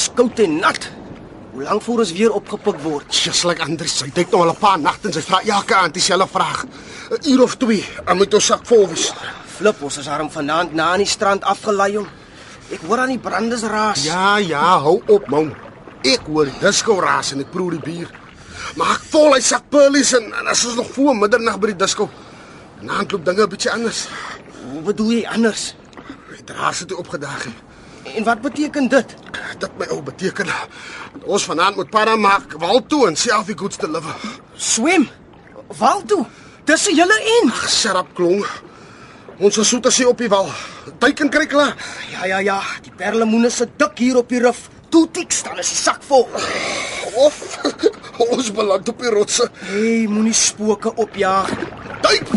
Is 0.00 0.08
koud 0.16 0.40
en 0.40 0.56
nat. 0.62 0.88
Hoe 1.52 1.62
lank 1.66 1.82
voor 1.82 1.98
ons 2.04 2.12
weer 2.16 2.32
opgepik 2.32 2.78
word? 2.84 3.08
Just 3.24 3.44
like 3.44 3.62
Anders, 3.64 3.98
hy 4.04 4.10
kyk 4.14 4.30
nou 4.32 4.44
al 4.46 4.52
'n 4.54 4.60
paar 4.60 4.78
nagte 4.78 5.08
en 5.08 5.12
sy 5.12 5.22
vra 5.26 5.40
elke 5.44 5.74
aand 5.74 5.94
dieselfde 5.94 6.28
vraag. 6.30 6.64
'n 7.10 7.30
Uur 7.30 7.42
of 7.42 7.56
2, 7.56 7.84
en 8.06 8.16
moet 8.16 8.34
ons 8.34 8.46
sak 8.46 8.64
vol 8.66 8.88
wees. 8.88 9.12
Flip, 9.56 9.82
ons 9.82 9.98
is 9.98 10.04
daarom 10.06 10.30
vanaand 10.30 10.72
na 10.72 10.92
aan 10.92 10.98
die 11.04 11.06
strand 11.06 11.42
afgelei 11.44 11.92
jong. 11.92 12.06
Ek 12.70 12.80
hoor 12.86 12.98
aan 12.98 13.08
die 13.08 13.18
brandes 13.18 13.62
raas. 13.62 14.04
Ja, 14.04 14.36
ja, 14.38 14.78
hou 14.78 15.02
op, 15.08 15.28
man. 15.28 15.54
Ek 16.02 16.20
hoor 16.26 16.48
disco 16.60 17.00
raas 17.00 17.32
en 17.32 17.40
ek 17.40 17.50
proe 17.50 17.70
die 17.70 17.80
bier. 17.80 18.08
Maak 18.76 19.02
vol 19.10 19.34
hy 19.34 19.40
sak 19.40 19.62
pearlies 19.68 20.12
en, 20.14 20.32
en 20.32 20.46
as 20.46 20.64
ons 20.64 20.76
nog 20.76 20.90
voor 20.92 21.16
middernag 21.16 21.58
by 21.58 21.66
die 21.66 21.76
disco. 21.84 22.08
Dan 22.80 23.06
loop 23.10 23.24
dinge 23.24 23.42
'n 23.42 23.48
bietjie 23.48 23.72
anders. 23.72 24.08
Hoe 24.72 24.82
bedoel 24.82 25.10
jy 25.10 25.26
anders? 25.26 25.74
Hy 26.30 26.42
dra 26.44 26.72
se 26.72 26.84
toe 26.84 26.96
opgedag. 26.96 27.44
hè. 27.44 27.69
En 28.04 28.24
wat 28.24 28.40
beteken 28.40 28.88
dit? 28.88 29.14
Dit 29.58 29.70
my 29.78 29.86
ou 29.92 30.02
beteken 30.02 30.48
ons 31.24 31.44
vanaand 31.44 31.76
moet 31.76 31.90
para 31.90 32.16
maak, 32.16 32.54
wal 32.58 32.80
toe 32.86 33.06
en 33.08 33.16
selfie 33.16 33.56
goods 33.58 33.78
deliver. 33.78 34.16
Swem. 34.56 35.08
Val 35.68 36.02
toe. 36.06 36.24
Dis 36.64 36.88
'n 36.88 36.94
hele 36.96 37.16
en. 37.36 37.52
Shut 37.68 37.96
up, 37.96 38.08
klong. 38.14 38.46
Ons 39.38 39.58
is 39.58 39.68
soet 39.68 39.86
as 39.86 39.98
hy 39.98 40.04
op 40.04 40.18
die 40.18 40.28
wal. 40.28 40.50
Teiken 40.98 41.30
kry 41.30 41.46
klaar. 41.46 41.76
Ja 42.12 42.24
ja 42.24 42.38
ja, 42.38 42.58
die 42.82 42.92
perlemoene 42.96 43.50
se 43.50 43.68
dik 43.76 43.98
hier 43.98 44.16
op 44.16 44.28
die 44.28 44.40
rif. 44.40 44.68
Toe 44.88 45.08
tik 45.10 45.32
staan 45.32 45.58
is 45.58 45.68
die 45.68 45.76
sak 45.76 46.02
vol. 46.02 46.28
Of 47.14 47.58
ons 48.36 48.52
beland 48.52 48.88
op 48.88 48.98
die 48.98 49.10
rotse. 49.10 49.50
Hey, 49.70 50.06
moenie 50.08 50.36
spooke 50.36 50.94
opjaag. 50.94 51.48
Duik! 52.00 52.28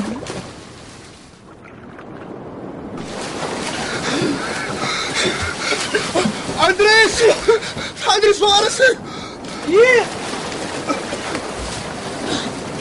Andres! 6.67 7.21
Andres, 8.13 8.39
waar 8.39 8.65
is 8.67 8.77
hy? 8.77 8.91
Hier. 9.65 10.03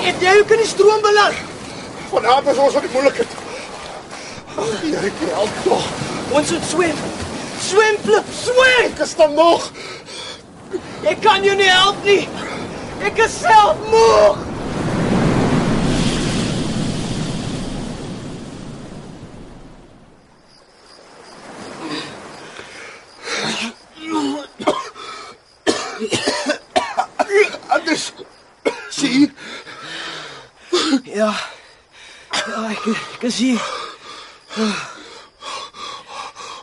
Het 0.02 0.22
jy 0.22 0.34
ook 0.38 0.54
in 0.54 0.62
die 0.62 0.68
stroom 0.68 1.00
beland? 1.02 1.40
Vanavond 2.10 2.52
is 2.52 2.60
ons 2.66 2.76
van 2.78 2.86
die 2.86 2.92
moeilikheid. 2.92 3.34
Hier 4.82 5.08
ek 5.08 5.24
help 5.32 5.58
tog. 5.64 5.88
Ons 6.30 6.54
moet 6.54 6.68
swem. 6.70 7.02
Swem, 7.62 7.98
Flip, 8.04 8.30
swem. 8.42 8.86
Ek 8.92 9.02
is 9.06 9.16
dan 9.18 9.34
nog. 9.38 9.66
Ek 11.02 11.18
kan 11.24 11.42
jou 11.42 11.58
nie 11.58 11.70
help 11.72 12.06
nie. 12.06 12.22
Ek 13.02 13.18
is 13.26 13.38
self 13.42 13.82
moeg. 13.90 14.50
Andres. 27.72 28.12
Sien? 29.02 29.36
Ja. 31.04 31.34
Ja, 32.46 32.60
ek, 32.70 32.84
ek 32.86 33.22
is 33.26 33.38
hier. 33.42 33.62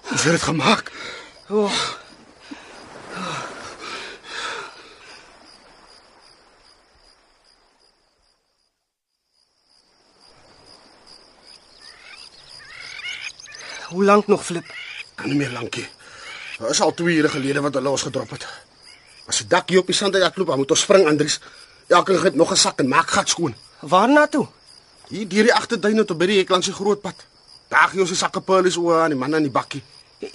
Ons 0.10 0.23
het 0.23 0.32
dit 0.38 0.45
gemaak. 0.47 0.91
Oh. 1.52 1.73
Hoe 13.89 14.04
lank 14.04 14.28
nog, 14.28 14.45
Flip? 14.45 14.65
Kan 15.15 15.28
nie 15.28 15.38
meer 15.38 15.52
lankie. 15.52 15.89
Dit 16.60 16.69
is 16.69 16.82
al 16.82 16.93
2 16.93 17.15
ure 17.15 17.30
gelede 17.36 17.67
wat 17.67 17.75
hulle 17.75 17.89
ons 17.89 18.08
gedrop 18.08 18.32
het. 18.38 18.47
As 19.28 19.43
die 19.43 19.47
dak 19.52 19.69
hier 19.69 19.84
op 19.84 19.91
die 19.91 19.97
sand 19.97 20.15
uitloop, 20.15 20.47
dan 20.47 20.63
moet 20.63 20.71
ons 20.71 20.88
spring, 20.88 21.08
Elke 21.89 22.13
het 22.21 22.36
nog 22.36 22.52
'n 22.52 22.56
sak 22.56 22.80
en 22.80 22.88
maak 22.88 23.10
gat 23.10 23.30
skoon. 23.30 23.56
Waarna 23.80 24.28
toe? 24.28 24.47
Hier 25.08 25.28
deur 25.28 25.43
die 25.43 25.54
agterduine 25.54 26.06
tot 26.06 26.17
by 26.17 26.25
die 26.25 26.38
hek 26.38 26.49
langs 26.49 26.65
die 26.65 26.75
groot 26.75 27.02
pad. 27.02 27.15
Daar 27.67 27.89
gee 27.89 27.99
ons 27.99 28.10
die 28.10 28.17
sakke 28.17 28.41
pearls 28.41 28.78
oor 28.78 29.02
aan 29.02 29.10
die 29.10 29.17
man 29.19 29.36
aan 29.36 29.41
die 29.41 29.52
bakkie. 29.52 29.84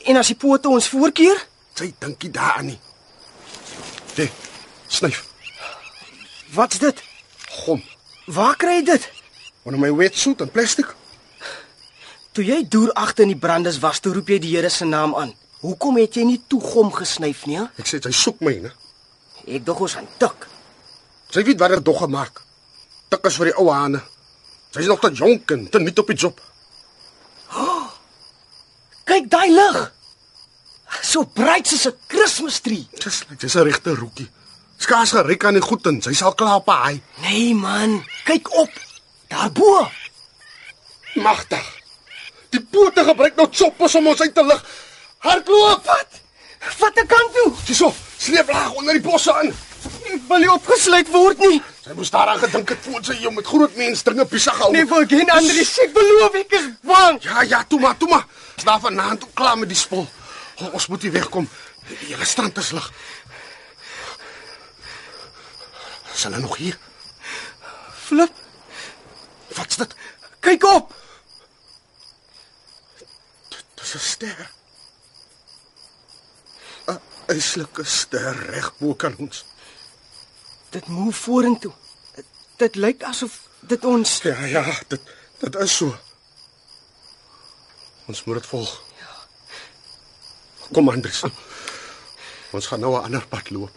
En 0.04 0.16
as 0.16 0.26
die 0.26 0.36
pote 0.36 0.68
ons 0.68 0.88
voorkeer? 0.88 1.46
Sy 1.74 1.94
dinkie 1.98 2.30
daaraan 2.30 2.66
nie. 2.66 2.78
Dit 4.14 4.30
snyf. 4.86 5.24
Wat's 6.54 6.78
dit? 6.78 7.02
Gom. 7.48 7.82
Waar 8.26 8.56
kry 8.56 8.74
jy 8.78 8.84
dit? 8.84 9.10
Onder 9.62 9.80
my 9.80 9.94
wetsuit 9.94 10.40
en 10.40 10.50
plastiek. 10.50 10.94
Toe 12.32 12.44
jy 12.44 12.64
deur 12.68 12.92
agter 12.92 13.22
in 13.22 13.28
die 13.28 13.38
brandes 13.38 13.78
was, 13.78 14.00
toe 14.00 14.12
roep 14.12 14.28
jy 14.28 14.38
die 14.38 14.56
Here 14.56 14.68
se 14.68 14.84
naam 14.84 15.14
aan. 15.14 15.34
Hoekom 15.60 15.96
het 15.96 16.14
jy 16.14 16.24
nie 16.24 16.40
toe 16.46 16.60
gom 16.60 16.92
gesnyf 16.92 17.46
nie? 17.46 17.56
hè? 17.58 17.64
Ek 17.78 17.86
sê 17.86 18.00
sy 18.02 18.10
soek 18.10 18.40
my, 18.40 18.54
né? 18.54 18.72
Ek 19.46 19.64
dog 19.64 19.80
ons 19.80 19.96
aan 19.96 20.08
tik. 20.18 20.46
Sy 21.34 21.42
weet 21.42 21.58
wat 21.58 21.72
dit 21.74 21.84
dog 21.84 21.98
gemaak. 22.04 22.38
Tik 23.10 23.24
is 23.26 23.36
vir 23.40 23.50
die 23.50 23.56
ou 23.58 23.66
hane. 23.72 23.98
Sy's 24.70 24.86
nog 24.86 25.00
te 25.02 25.10
jonk 25.10 25.50
en 25.50 25.66
te 25.70 25.80
nuut 25.82 25.98
op 25.98 26.12
die 26.12 26.18
job. 26.18 26.38
Kyk 29.10 29.26
daai 29.32 29.50
lig. 29.50 29.80
So 31.02 31.26
bruid 31.26 31.66
soos 31.66 31.88
'n 31.90 31.98
Kersfeestree. 32.06 32.86
Dis 33.02 33.24
like 33.28 33.42
dis 33.42 33.56
'n 33.56 33.66
regte 33.66 33.96
roekie. 33.98 34.30
Skaars 34.78 35.10
geryk 35.10 35.44
aan 35.44 35.58
die 35.58 35.62
goed 35.62 35.86
en 35.86 36.00
sy 36.02 36.14
sal 36.14 36.34
klaar 36.38 36.62
op 36.62 36.70
hy. 36.70 37.02
Nee 37.26 37.54
man, 37.54 38.04
kyk 38.24 38.54
op. 38.54 38.70
Daarbo. 39.28 39.90
Magtig. 41.14 41.66
Die 42.50 42.62
bote 42.62 43.04
gebruik 43.04 43.36
nou 43.36 43.48
choppers 43.50 43.94
om 43.94 44.06
ons 44.06 44.20
uit 44.20 44.34
te 44.34 44.44
lig. 44.44 44.64
Hardloop! 45.18 45.84
Wat? 45.84 46.10
Wat 46.78 46.96
'n 46.96 47.06
kant 47.06 47.30
toe? 47.34 47.52
Hierso, 47.66 47.94
sleep 48.18 48.48
laag 48.48 48.72
onder 48.72 48.94
die 48.94 49.02
bosse 49.02 49.34
in. 49.42 49.54
Ek 50.04 50.20
wil 50.28 50.38
nie 50.44 50.50
opgesluit 50.52 51.08
word 51.12 51.38
nie. 51.38 51.62
Sy 51.84 51.92
moes 51.96 52.10
daaraan 52.10 52.38
gedink 52.42 52.68
het 52.68 52.78
voor 52.84 53.04
sy 53.04 53.16
jou 53.22 53.32
met 53.32 53.46
groot 53.46 53.76
mens 53.76 54.02
dinge 54.02 54.24
besig 54.24 54.58
hou. 54.60 54.70
Nee, 54.72 54.86
vir 54.86 55.06
geen 55.08 55.30
ander 55.30 55.60
ek 55.60 55.92
beloof 55.96 56.34
ek 56.40 56.52
is 56.60 56.68
bang. 56.82 57.20
Ja, 57.24 57.42
ja, 57.42 57.62
toe 57.64 57.80
maar, 57.80 57.96
toe 57.96 58.08
maar. 58.08 58.26
Slaap 58.56 58.80
vanaand 58.86 59.24
ook 59.24 59.34
klaar 59.34 59.58
met 59.58 59.68
die 59.68 59.76
spul. 59.78 60.06
O, 60.60 60.68
ons 60.72 60.86
moet 60.86 61.02
hier 61.02 61.12
wegkom. 61.12 61.48
Die 61.88 61.96
hele 62.08 62.24
strand 62.24 62.58
is 62.58 62.70
lig. 62.72 62.90
Is 66.14 66.22
hulle 66.28 66.38
nog 66.38 66.56
hier? 66.56 66.78
Flip, 68.04 68.30
Wat's 69.56 69.76
dit? 69.76 69.94
kyk 70.44 70.64
op. 70.68 70.92
Dis 73.74 73.94
'n 73.94 73.98
ster. 73.98 74.50
'n 76.88 77.00
Eislike 77.26 77.84
ster 77.84 78.36
reg 78.50 78.72
bo 78.78 78.94
kan 78.94 79.14
ons. 79.18 79.44
Dit 80.74 80.86
move 80.90 81.20
vorentoe. 81.20 81.72
Dit, 82.14 82.24
dit 82.56 82.74
lyk 82.82 83.02
asof 83.06 83.40
dit 83.60 83.84
ons 83.84 84.16
Ja, 84.26 84.44
ja, 84.50 84.64
dit 84.88 85.12
dit 85.38 85.56
is 85.62 85.76
so. 85.76 85.94
Ons 88.10 88.24
moet 88.24 88.40
dit 88.40 88.46
volg. 88.46 88.72
Ja. 88.98 89.12
Kom 90.72 90.90
Andries. 90.90 91.22
Ons 92.56 92.66
gaan 92.66 92.80
nou 92.80 92.92
'n 92.98 93.04
ander 93.04 93.26
pad 93.26 93.50
loop. 93.50 93.70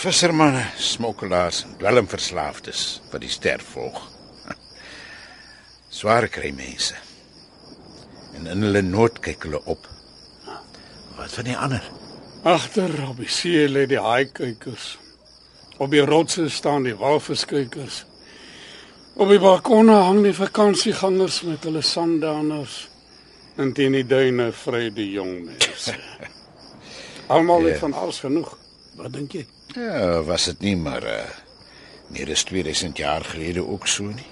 Vissermanne, 0.00 0.62
smokkelaars 0.80 1.64
en 1.66 1.76
dwelmverslaafdes 1.80 3.00
wat 3.12 3.22
die 3.24 3.30
ster 3.32 3.60
volg. 3.72 4.00
Sware 5.90 6.28
kry 6.32 6.52
mense. 6.56 6.94
En 8.38 8.46
in 8.48 8.62
hulle 8.64 8.82
nood 8.86 9.18
kyk 9.24 9.44
hulle 9.48 9.60
op. 9.68 9.88
Wat 11.18 11.34
van 11.36 11.48
die 11.50 11.56
ander? 11.58 11.84
Agter 12.48 12.94
op 13.08 13.18
die 13.20 13.28
see 13.28 13.66
lê 13.68 13.84
die 13.90 14.00
haaikykers. 14.00 14.94
Op 15.80 15.90
die 15.92 16.04
rotse 16.06 16.46
staan 16.52 16.86
die 16.86 16.94
walviskykers. 16.96 18.04
Op 19.20 19.28
die 19.28 19.40
balkone 19.42 19.98
hang 20.06 20.22
die 20.24 20.32
vakansiegangers 20.36 21.42
met 21.48 21.64
hulle 21.68 21.82
sanddaners. 21.84 22.86
En 23.60 23.74
teen 23.76 23.92
die 23.98 24.06
duine 24.08 24.52
vry 24.56 24.86
die 24.94 25.10
jong 25.18 25.34
mense. 25.50 25.96
Almal 27.34 27.66
het 27.68 27.74
Ja. 27.76 27.80
van 27.84 27.92
alles 27.92 28.20
genoeg. 28.24 28.54
Wat 28.96 29.12
dink 29.12 29.32
jy? 29.36 29.44
Ja, 29.74 30.22
was 30.26 30.44
dit 30.44 30.60
nie 30.60 30.76
maar 30.76 31.04
uh 31.06 31.22
meer 32.10 32.30
as 32.34 32.42
2000 32.42 32.98
jaar 32.98 33.22
gelede 33.24 33.62
ook 33.62 33.86
so 33.86 34.04
nie. 34.10 34.26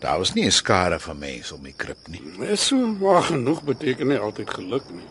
Daar 0.00 0.18
was 0.18 0.32
nie 0.34 0.44
'n 0.44 0.50
skare 0.50 0.98
van 1.00 1.18
mense 1.18 1.54
om 1.54 1.62
die 1.62 1.74
krib 1.76 2.08
nie. 2.08 2.22
Is 2.40 2.66
so, 2.66 2.76
maar 2.76 3.22
genoeg 3.22 3.62
beteken 3.62 4.06
nie 4.06 4.18
altyd 4.18 4.50
geluk 4.50 4.90
nie. 4.90 5.08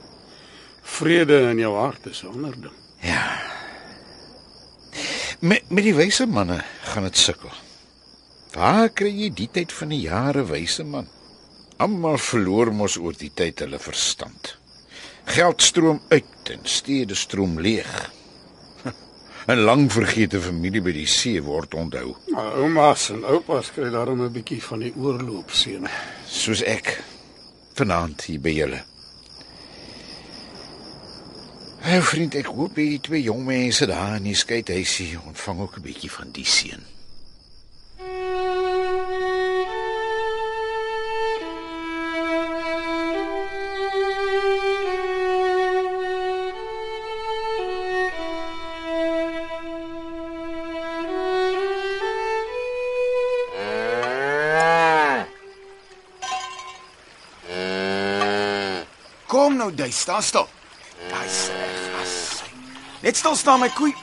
Vrede 0.81 1.49
in 1.49 1.57
jou 1.57 1.75
hart 1.75 2.05
is 2.05 2.23
'n 2.23 2.27
ander 2.27 2.61
ding. 2.61 2.73
Met 5.39 5.69
met 5.69 5.83
die 5.83 5.95
wyse 5.95 6.25
manne 6.25 6.63
gaan 6.81 7.03
dit 7.03 7.17
sukkel. 7.17 7.51
Waar 8.53 8.89
kry 8.89 9.11
jy 9.11 9.33
die 9.33 9.49
tyd 9.51 9.73
van 9.73 9.89
die 9.89 9.99
jare 9.99 10.45
wyse 10.45 10.83
man? 10.83 11.07
Almal 11.77 12.17
verloor 12.17 12.71
mos 12.73 12.95
oor 12.97 13.13
die 13.17 13.31
tyd 13.33 13.59
hulle 13.59 13.79
verstand. 13.79 14.57
Geld 15.25 15.61
stroom 15.61 16.01
uit 16.09 16.51
en 16.51 16.59
stede 16.63 17.15
stroom 17.15 17.59
leeg. 17.59 18.11
'n 19.47 19.61
Lang 19.61 19.91
vergete 19.91 20.39
familie 20.41 20.81
by 20.81 20.91
die 20.91 21.05
see 21.05 21.41
word 21.41 21.73
onthou, 21.73 22.15
Maar 22.33 22.55
oumas 22.57 23.09
en 23.09 23.23
oupas 23.23 23.71
kry 23.71 23.89
daarom 23.93 24.23
'n 24.23 24.31
bietjie 24.31 24.63
van 24.63 24.79
die 24.79 24.93
oorloopseën. 24.97 25.87
soos 26.27 26.63
ek 26.63 27.03
vanaand 27.73 28.23
hier 28.23 28.39
by 28.39 28.49
julle. 28.49 28.83
Hey 31.79 32.01
vriend, 32.01 32.35
ek 32.35 32.45
hoop 32.45 32.75
die 32.75 32.99
twee 32.99 33.21
jong 33.21 33.45
mense 33.45 33.85
daar 33.85 34.15
in 34.15 34.23
die 34.23 34.35
skeidhuisie 34.35 35.19
ontvang 35.27 35.59
ook 35.59 35.77
'n 35.77 35.81
bietjie 35.81 36.11
van 36.11 36.31
die 36.31 36.45
seën. 36.45 36.94
Kom 59.55 59.69
nou, 59.71 59.71
jy 59.71 59.87
staan 59.95 60.19
stil. 60.19 60.49
Daai 61.07 61.27
sê 61.31 61.55
vas. 61.93 62.15
Net 62.99 63.15
stil 63.15 63.37
staan 63.39 63.61
my 63.63 63.69
koei. 63.71 63.93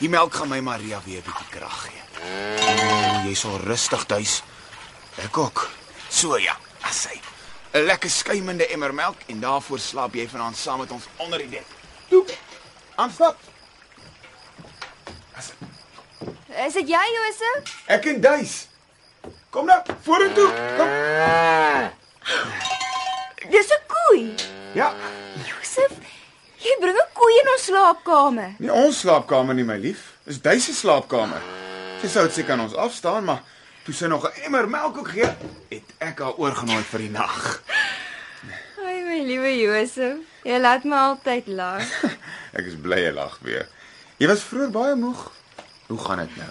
Die 0.00 0.08
melk 0.10 0.34
gaan 0.34 0.50
my 0.50 0.58
Maria 0.58 0.98
weer 1.04 1.22
'n 1.22 1.22
bietjie 1.22 1.46
krag 1.54 1.76
gee. 1.86 2.02
Mm, 2.18 3.28
jy 3.28 3.34
sal 3.34 3.60
rustig 3.62 4.04
tuis. 4.10 4.42
Ek 5.22 5.38
ook. 5.38 5.70
So 6.10 6.36
ja, 6.36 6.56
as 6.82 7.06
hy 7.06 7.20
'n 7.78 7.86
lekker 7.86 8.10
skuimende 8.10 8.66
emmer 8.66 8.92
melk 8.94 9.22
en 9.28 9.40
daarvoor 9.40 9.78
slaap 9.78 10.14
jy 10.14 10.26
vanaand 10.28 10.56
saam 10.56 10.80
met 10.80 10.90
ons 10.90 11.06
onder 11.16 11.38
die 11.38 11.48
dek. 11.48 11.66
Toe. 12.08 12.24
Aanstap. 12.96 13.38
As 15.36 15.52
Is 16.66 16.72
dit 16.72 16.88
jy, 16.88 17.06
Josef? 17.14 17.84
ek 17.86 18.04
en 18.04 18.20
duis. 18.20 18.66
Kom 19.50 19.66
nou, 19.66 19.82
vorentoe. 20.02 20.50
Kom. 20.76 20.88
Dis 23.50 23.70
'n 23.70 23.82
koei. 23.86 24.47
Ja. 24.74 24.92
Josef, 25.46 25.92
jy 26.60 26.74
bring 26.80 26.96
'n 26.96 27.08
koei 27.14 27.38
in 27.42 27.48
ons 27.52 27.64
slaapkamer. 27.64 28.54
Nie 28.58 28.72
ons 28.72 28.98
slaapkamer 29.00 29.54
nie, 29.54 29.64
my 29.64 29.76
lief. 29.78 30.16
Dis 30.24 30.40
duis 30.40 30.64
se 30.64 30.72
slaapkamer. 30.74 31.42
Sy 32.00 32.08
sou 32.08 32.24
dit 32.26 32.34
seker 32.34 32.52
aan 32.52 32.60
ons 32.60 32.74
afstaan, 32.74 33.24
maar 33.24 33.42
toe 33.84 33.94
sy 33.94 34.06
nog 34.06 34.24
'n 34.26 34.42
emmer 34.44 34.68
melk 34.68 34.98
ook 34.98 35.08
gee, 35.08 35.30
het 35.70 35.88
ek 35.98 36.18
haar 36.18 36.34
oorgenooi 36.36 36.82
vir 36.82 36.98
die 36.98 37.10
nag. 37.10 37.62
Ai 38.86 39.02
my 39.04 39.22
liewe 39.24 39.56
Josef, 39.58 40.16
jy 40.44 40.58
laat 40.58 40.84
my 40.84 40.96
altyd 40.96 41.46
lag. 41.46 41.82
Ek 42.58 42.64
is 42.66 42.74
bly 42.80 42.96
jy 43.02 43.12
lag 43.12 43.38
weer. 43.42 43.66
Jy 44.18 44.26
was 44.26 44.40
vroeër 44.42 44.70
baie 44.70 44.94
moeg. 44.94 45.32
Hoe 45.86 45.98
gaan 45.98 46.18
dit 46.18 46.36
nou? 46.36 46.48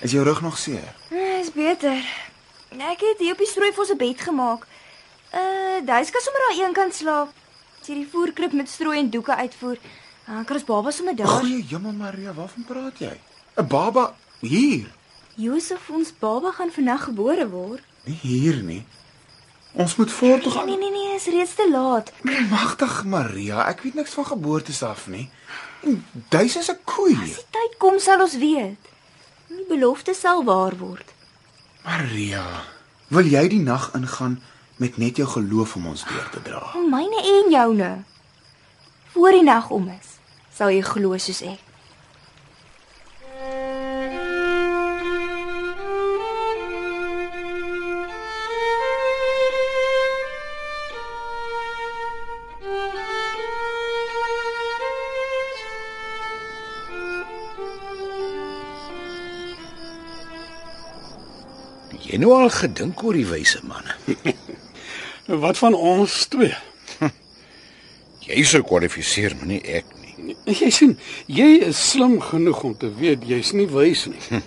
Is 0.00 0.12
jou 0.12 0.24
rug 0.24 0.40
nog 0.42 0.58
seer? 0.58 0.94
Eh, 1.10 1.40
Is 1.40 1.52
beter. 1.52 2.02
Ek 2.70 3.00
het 3.00 3.18
hier 3.18 3.32
op 3.32 3.38
die 3.38 3.46
strooi 3.46 3.72
vir 3.72 3.80
ons 3.80 3.90
'n 3.90 3.96
bed 3.96 4.20
gemaak. 4.20 4.66
Uh, 5.36 5.86
duis 5.86 6.10
kan 6.10 6.20
sommer 6.24 6.42
daar 6.46 6.66
een 6.66 6.72
kant 6.72 6.94
slaap. 6.94 7.32
As 7.80 7.86
jy 7.90 7.94
die 8.00 8.08
voerkrib 8.10 8.52
met 8.52 8.68
strooi 8.68 8.98
en 8.98 9.10
doeke 9.10 9.36
uitvoer, 9.36 9.78
dan 10.26 10.44
kan 10.44 10.56
ons 10.56 10.64
baba 10.64 10.90
sommer 10.90 11.16
daar. 11.16 11.26
Goeie 11.28 11.64
Hemel 11.68 11.92
Maria, 11.92 12.32
waarvan 12.34 12.64
praat 12.64 12.98
jy? 12.98 13.12
'n 13.56 13.66
Baba 13.68 14.14
hier. 14.40 14.86
Josef, 15.36 15.90
ons 15.90 16.12
baba 16.18 16.50
gaan 16.52 16.70
vandag 16.72 17.04
gebore 17.04 17.48
word. 17.48 17.82
Nie 18.04 18.18
hier 18.22 18.62
nie. 18.62 18.84
Ons 19.72 19.96
moet 19.96 20.12
voort 20.12 20.42
toe 20.42 20.52
Nee 20.52 20.58
gaan. 20.60 20.66
nee 20.80 20.90
nee, 20.90 20.90
nee, 20.90 21.14
is 21.14 21.26
reeds 21.26 21.54
te 21.54 21.68
laat. 21.70 22.12
Magtig 22.50 23.04
Maria, 23.04 23.68
ek 23.68 23.80
weet 23.82 23.94
niks 23.94 24.10
van 24.16 24.26
geboortes 24.26 24.82
af 24.82 25.06
nie. 25.06 25.30
Duis 26.28 26.56
is 26.56 26.70
'n 26.70 26.78
koei. 26.84 27.12
As 27.22 27.34
die 27.36 27.50
tyd 27.50 27.76
kom 27.78 27.98
sal 27.98 28.20
ons 28.20 28.36
weet. 28.36 28.80
Die 29.48 29.64
belofte 29.68 30.14
sal 30.14 30.44
waar 30.44 30.76
word. 30.76 31.12
Maria, 31.84 32.64
wil 33.08 33.24
jy 33.26 33.48
die 33.48 33.60
nag 33.60 33.90
ingaan 33.94 34.42
met 34.76 34.96
net 34.96 35.16
jou 35.16 35.28
geloof 35.28 35.76
om 35.76 35.86
ons 35.86 36.04
deur 36.04 36.28
te 36.30 36.42
dra. 36.42 36.62
O, 36.74 36.88
myne 36.88 37.22
en 37.22 37.50
joune. 37.50 37.92
Voor 39.12 39.30
die 39.30 39.42
nag 39.42 39.70
om 39.70 39.88
is, 39.88 40.18
sal 40.52 40.70
jy 40.74 40.82
glo 40.84 41.16
soos 41.16 41.40
ek. 41.46 41.62
Jy 62.06 62.20
nou 62.22 62.36
al 62.36 62.52
gedink 62.54 63.02
oor 63.02 63.16
die 63.18 63.26
wyse 63.28 63.58
manne. 63.66 63.96
Wat 65.26 65.58
van 65.58 65.74
ons 65.74 66.26
twee? 66.26 66.54
Jy 68.26 68.42
sou 68.46 68.62
kwalifiseer, 68.66 69.34
maar 69.38 69.50
nie 69.50 69.62
ek 69.62 69.94
nie. 70.02 70.34
Jy 70.46 70.68
sien, 70.72 70.92
jy 71.30 71.48
is 71.68 71.78
slim 71.90 72.16
genoeg 72.24 72.62
om 72.64 72.76
te 72.78 72.88
weet 72.98 73.26
jy's 73.28 73.52
nie 73.54 73.68
wys 73.70 74.06
nie. 74.10 74.42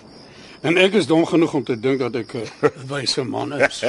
En 0.60 0.76
ek 0.76 0.92
is 0.98 1.06
dom 1.08 1.22
genoeg 1.24 1.54
om 1.56 1.62
te 1.64 1.72
dink 1.80 2.02
dat 2.02 2.16
ek 2.20 2.34
'n 2.36 2.72
wyse 2.92 3.22
man 3.24 3.54
is. 3.56 3.80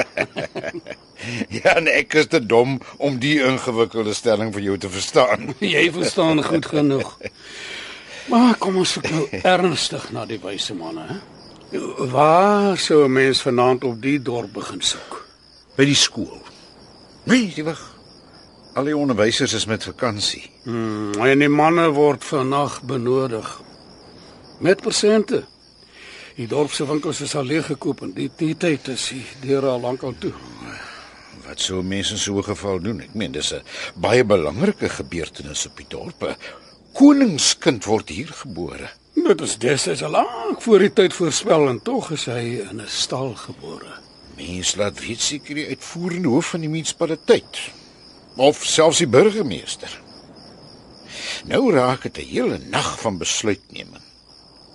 Ja, 1.52 1.74
en 1.76 1.88
ek 1.88 2.14
is 2.16 2.30
te 2.32 2.40
dom 2.40 2.80
om 2.96 3.18
die 3.20 3.42
ingewikkelde 3.44 4.14
stelling 4.16 4.54
vir 4.54 4.62
jou 4.62 4.78
te 4.78 4.88
verstaan. 4.88 5.52
Jy 5.60 5.92
verstaan 5.92 6.40
goed 6.44 6.66
genoeg. 6.66 7.18
Maar 8.32 8.56
kom 8.56 8.76
ons 8.80 8.94
kyk 8.96 9.10
nou 9.12 9.26
ernstig 9.42 10.08
na 10.16 10.24
die 10.24 10.40
wyse 10.40 10.74
manne, 10.74 11.04
hè? 11.10 11.18
Waar 12.12 12.78
sou 12.78 13.04
'n 13.04 13.12
mens 13.12 13.42
vanaand 13.42 13.84
op 13.84 14.00
die 14.02 14.22
dorp 14.22 14.52
begin 14.52 14.80
soek? 14.80 15.26
By 15.76 15.84
die 15.84 15.94
skool. 15.94 16.41
Nee, 17.24 17.52
jy 17.54 17.62
wag. 17.64 17.80
Al 18.74 18.88
die 18.88 18.96
onderwysers 18.96 19.52
is 19.54 19.66
met 19.68 19.84
vakansie. 19.84 20.42
Hmm, 20.64 21.12
en 21.22 21.42
die 21.44 21.50
manne 21.52 21.90
word 21.94 22.24
vannag 22.24 22.80
benodig. 22.88 23.60
Met 24.64 24.82
persente. 24.82 25.44
Die 26.34 26.48
dorp 26.48 26.72
se 26.72 26.86
winkels 26.88 27.20
is 27.20 27.34
al 27.36 27.44
leeg 27.44 27.68
gekoop 27.68 28.02
en 28.06 28.14
die, 28.16 28.30
die 28.40 28.54
tyd 28.56 28.88
is 28.88 29.10
die 29.12 29.24
deure 29.44 29.74
al 29.74 29.84
lank 29.84 30.02
al 30.02 30.16
toe. 30.18 30.32
Wat 31.44 31.60
sou 31.60 31.82
mense 31.82 32.16
in 32.16 32.18
so 32.18 32.38
'n 32.38 32.44
geval 32.44 32.80
doen? 32.80 33.00
Ek 33.00 33.14
meen, 33.14 33.32
dis 33.32 33.52
'n 33.52 33.62
baie 33.94 34.24
belangrike 34.24 34.88
gebeurtenis 34.88 35.66
op 35.66 35.76
die 35.76 35.88
dorp. 35.88 36.36
Koningskind 36.92 37.84
word 37.84 38.08
hier 38.08 38.32
gebore. 38.32 38.88
Dit 39.14 39.40
is 39.40 39.58
destyds 39.58 40.02
al 40.02 40.10
lank 40.10 40.62
voor 40.62 40.78
die 40.78 40.92
tyd 40.92 41.12
voorspel 41.12 41.68
en 41.68 41.82
tog 41.82 42.10
is 42.10 42.24
hy 42.24 42.64
in 42.70 42.80
'n 42.80 42.88
stal 42.88 43.34
gebore. 43.34 44.11
Mense 44.42 44.76
laat 44.78 44.98
weet 45.06 45.20
seker 45.20 45.54
die 45.54 45.66
uitvoerende 45.68 46.28
hoof 46.28 46.46
van 46.54 46.60
die 46.64 46.68
munisipaliteit 46.68 47.58
of 48.36 48.64
selfs 48.64 48.98
die 49.02 49.06
burgemeester. 49.10 50.00
Nou 51.46 51.72
raak 51.74 52.02
dit 52.02 52.18
'n 52.18 52.28
hele 52.30 52.58
nag 52.70 53.00
van 53.00 53.18
besluitneming. 53.18 54.02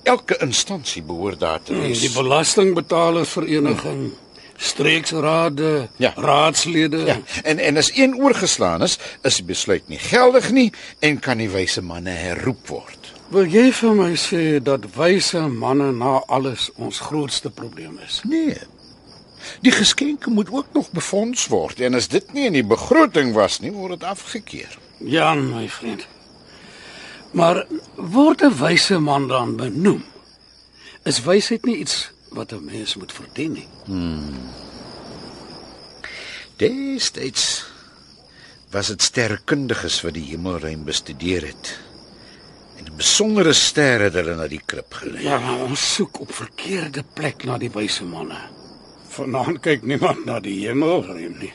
Elke 0.03 0.37
instansie 0.39 1.01
behoort 1.03 1.39
daar 1.39 1.61
te 1.63 1.73
Hmm, 1.73 1.81
wees. 1.81 1.99
Die 1.99 2.11
belastingbetalersvereniging, 2.11 4.11
streeksrade, 4.57 5.89
Ja. 5.97 6.13
raadslede. 6.15 6.97
Ja, 6.97 7.19
en 7.43 7.59
en 7.59 7.77
as 7.77 7.91
een 7.95 8.15
oorgeslaan 8.15 8.81
is, 8.83 8.97
is 9.21 9.35
die 9.35 9.45
besluit 9.45 9.87
nie 9.87 9.99
geldig 9.99 10.51
nie 10.51 10.71
en 10.99 11.19
kan 11.19 11.37
die 11.37 11.49
wyse 11.49 11.81
manne 11.81 12.09
herroep 12.09 12.67
word. 12.67 13.13
Wil 13.29 13.45
jy 13.45 13.71
vir 13.73 13.93
my 13.95 14.15
sê 14.15 14.59
dat 14.63 14.85
wyse 14.95 15.39
manne 15.39 15.91
na 15.91 16.23
alles 16.27 16.69
ons 16.75 16.99
grootste 16.99 17.49
probleem 17.49 17.99
is? 18.07 18.21
Nee. 18.23 18.57
Die 19.61 19.71
geskenke 19.71 20.29
moet 20.29 20.51
ook 20.51 20.73
nog 20.73 20.91
befonds 20.91 21.47
word 21.47 21.79
en 21.79 21.93
as 21.93 22.07
dit 22.07 22.33
nie 22.33 22.45
in 22.45 22.53
die 22.53 22.65
begroting 22.65 23.33
was 23.33 23.59
nie, 23.59 23.71
word 23.71 23.99
dit 23.99 24.09
afgekeur. 24.09 24.77
Jan, 24.99 25.49
my 25.53 25.69
vriend. 25.69 26.07
Maar 27.31 27.65
word 27.95 28.41
'n 28.41 28.57
wyse 28.57 28.99
man 28.99 29.27
dan 29.27 29.55
benoem? 29.55 30.03
Is 31.03 31.23
wysheid 31.23 31.65
nie 31.65 31.77
iets 31.77 32.11
wat 32.29 32.51
'n 32.51 32.65
mens 32.65 32.95
moet 32.95 33.13
verdien 33.13 33.51
nie? 33.51 33.67
Destyds 36.57 37.65
was 38.71 38.87
dit 38.87 39.01
sterrekundiges 39.01 40.01
wat 40.01 40.13
die 40.13 40.25
hemelruim 40.31 40.83
bestudeer 40.83 41.45
het. 41.45 41.79
En 42.77 42.83
die 42.83 42.93
besondere 42.97 43.53
sterre 43.53 44.03
het 44.09 44.13
hulle 44.13 44.35
na 44.35 44.47
die 44.47 44.61
krib 44.65 44.93
gelei. 44.93 45.23
Ja, 45.23 45.39
maar 45.39 45.59
ons 45.65 45.93
soek 45.93 46.19
op 46.19 46.33
verkeerde 46.33 47.03
plek 47.13 47.43
na 47.43 47.57
die 47.57 47.71
wyse 47.73 48.05
manne. 48.05 48.39
Vanaand 49.17 49.63
kyk 49.65 49.81
niemand 49.81 50.27
na 50.29 50.35
die 50.39 50.59
hemelruim 50.67 51.39
nie. 51.41 51.53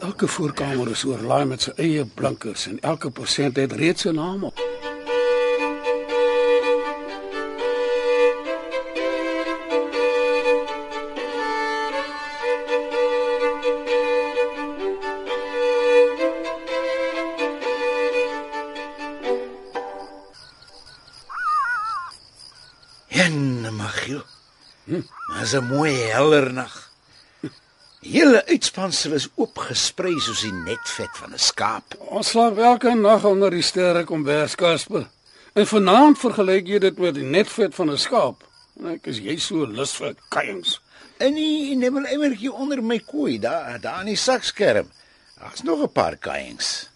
Elke 0.00 0.28
voorkamer 0.28 0.88
is 0.94 1.02
oorlaai 1.04 1.44
met 1.50 1.66
sy 1.66 1.74
eie 1.76 2.04
blinkers 2.16 2.64
en 2.70 2.78
elke 2.80 3.10
persent 3.12 3.60
het 3.60 3.72
reeds 3.76 4.06
'n 4.08 4.16
naam 4.16 4.44
op. 4.48 4.60
Dis 25.44 25.52
'n 25.52 25.66
mooi 25.76 25.92
helder 25.92 26.52
nag. 26.52 26.74
Hele 28.00 28.46
uitspansel 28.46 29.12
is 29.12 29.28
oopgesprei 29.34 30.14
soos 30.20 30.40
die 30.40 30.52
netvet 30.52 31.10
van 31.20 31.32
'n 31.32 31.38
skaap. 31.38 31.84
Ons 31.98 32.28
slaap 32.28 32.58
elke 32.58 32.94
nag 32.94 33.24
onder 33.24 33.50
die 33.50 33.62
sterre 33.62 34.04
kombers 34.04 34.54
Kasper. 34.54 35.06
En 35.52 35.66
vanaand 35.66 36.18
vergelyk 36.18 36.66
jy 36.66 36.78
dit 36.78 36.98
met 36.98 37.14
die 37.14 37.28
netvet 37.36 37.74
van 37.74 37.90
'n 37.90 37.98
skaap. 37.98 38.44
En 38.80 38.86
ek 38.86 39.06
is 39.06 39.18
jy 39.18 39.36
so 39.36 39.66
lus 39.66 39.92
vir 39.92 40.14
kuiings. 40.28 40.80
In 41.18 41.34
die 41.34 41.76
nemmelemmertjie 41.76 42.52
onder 42.52 42.82
my 42.82 42.98
kooi, 42.98 43.38
daar 43.38 43.80
daar 43.80 44.00
in 44.00 44.06
die 44.06 44.16
sakskerm. 44.16 44.88
Daar's 45.40 45.62
nog 45.62 45.82
'n 45.82 45.92
paar 45.92 46.16
kuiings. 46.16 46.88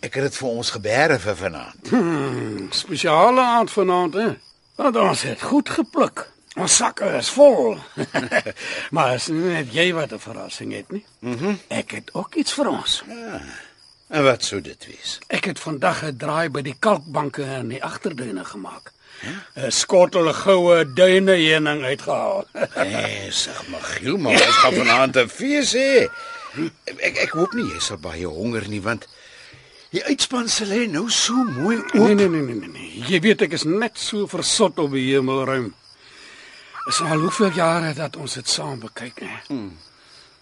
Ek 0.00 0.14
het 0.14 0.22
dit 0.22 0.36
vir 0.36 0.48
ons 0.48 0.70
gebeere 0.70 1.18
vir 1.18 1.36
vanaand. 1.36 1.88
Hmm, 1.88 2.72
spesiale 2.72 3.40
aand 3.40 3.70
vanaand, 3.70 4.14
hè. 4.14 4.36
Want 4.76 4.96
ons 4.96 5.22
het 5.22 5.42
goed 5.42 5.68
gepluk. 5.68 6.28
Ons 6.60 6.76
sakke 6.76 7.08
is 7.18 7.30
vol. 7.32 7.78
maar 8.94 9.14
is 9.14 9.28
nie 9.32 9.54
net 9.54 9.72
jy 9.72 9.90
wat 9.96 10.12
'n 10.12 10.22
verrassing 10.22 10.72
het 10.76 10.92
nie. 10.92 11.04
Mhm. 11.20 11.46
Mm 11.46 11.58
ek 11.68 11.90
het 11.90 12.14
ook 12.14 12.34
iets 12.34 12.52
vir 12.52 12.68
ons. 12.68 13.02
En 14.10 14.24
wat 14.24 14.44
sou 14.44 14.60
dit 14.60 14.86
wees? 14.86 15.18
Ek 15.28 15.44
het 15.44 15.58
vandag 15.58 16.02
'n 16.04 16.16
draai 16.16 16.48
by 16.48 16.62
die 16.62 16.76
kalkbanke 16.78 17.42
in 17.42 17.68
die 17.68 17.84
agterduine 17.84 18.44
gemaak. 18.44 18.92
'n 19.56 19.70
Skottel 19.70 20.32
goue 20.32 20.84
duine 20.94 21.36
heuning 21.36 21.82
uitgehaal. 21.84 22.44
Nee, 22.76 23.30
sag 23.30 23.66
Magiel, 23.68 24.16
maar 24.16 24.32
ons 24.32 24.60
gaan 24.62 24.74
vanaand 24.74 25.16
'n 25.16 25.28
fees 25.28 25.72
hê. 25.72 26.08
Ek 26.84 27.16
ek 27.16 27.30
hoop 27.30 27.52
nie 27.52 27.68
jy 27.72 27.80
sal 27.80 27.98
baie 27.98 28.26
honger 28.26 28.68
nie 28.68 28.82
want 28.82 29.06
die 29.90 30.04
uitspansel 30.04 30.66
lê 30.66 30.86
nou 30.90 31.08
so 31.10 31.34
mooi 31.34 31.76
oop. 31.76 31.94
Nee 31.94 32.14
nee 32.14 32.28
nee 32.28 32.42
nee 32.42 32.54
nee, 32.54 32.68
nee. 32.68 33.04
Jy 33.08 33.20
weet 33.20 33.42
ek 33.42 33.52
is 33.52 33.64
net 33.64 33.98
so 33.98 34.26
versot 34.26 34.78
op 34.78 34.90
die 34.92 35.12
hemelruim. 35.12 35.74
Is 36.90 37.00
al 37.00 37.20
hoeveel 37.22 37.52
jare 37.54 37.92
dat 37.94 38.16
ons 38.18 38.34
dit 38.34 38.48
saam 38.48 38.80
bekyk, 38.82 39.20
hè. 39.22 39.34
Hmm. 39.46 39.76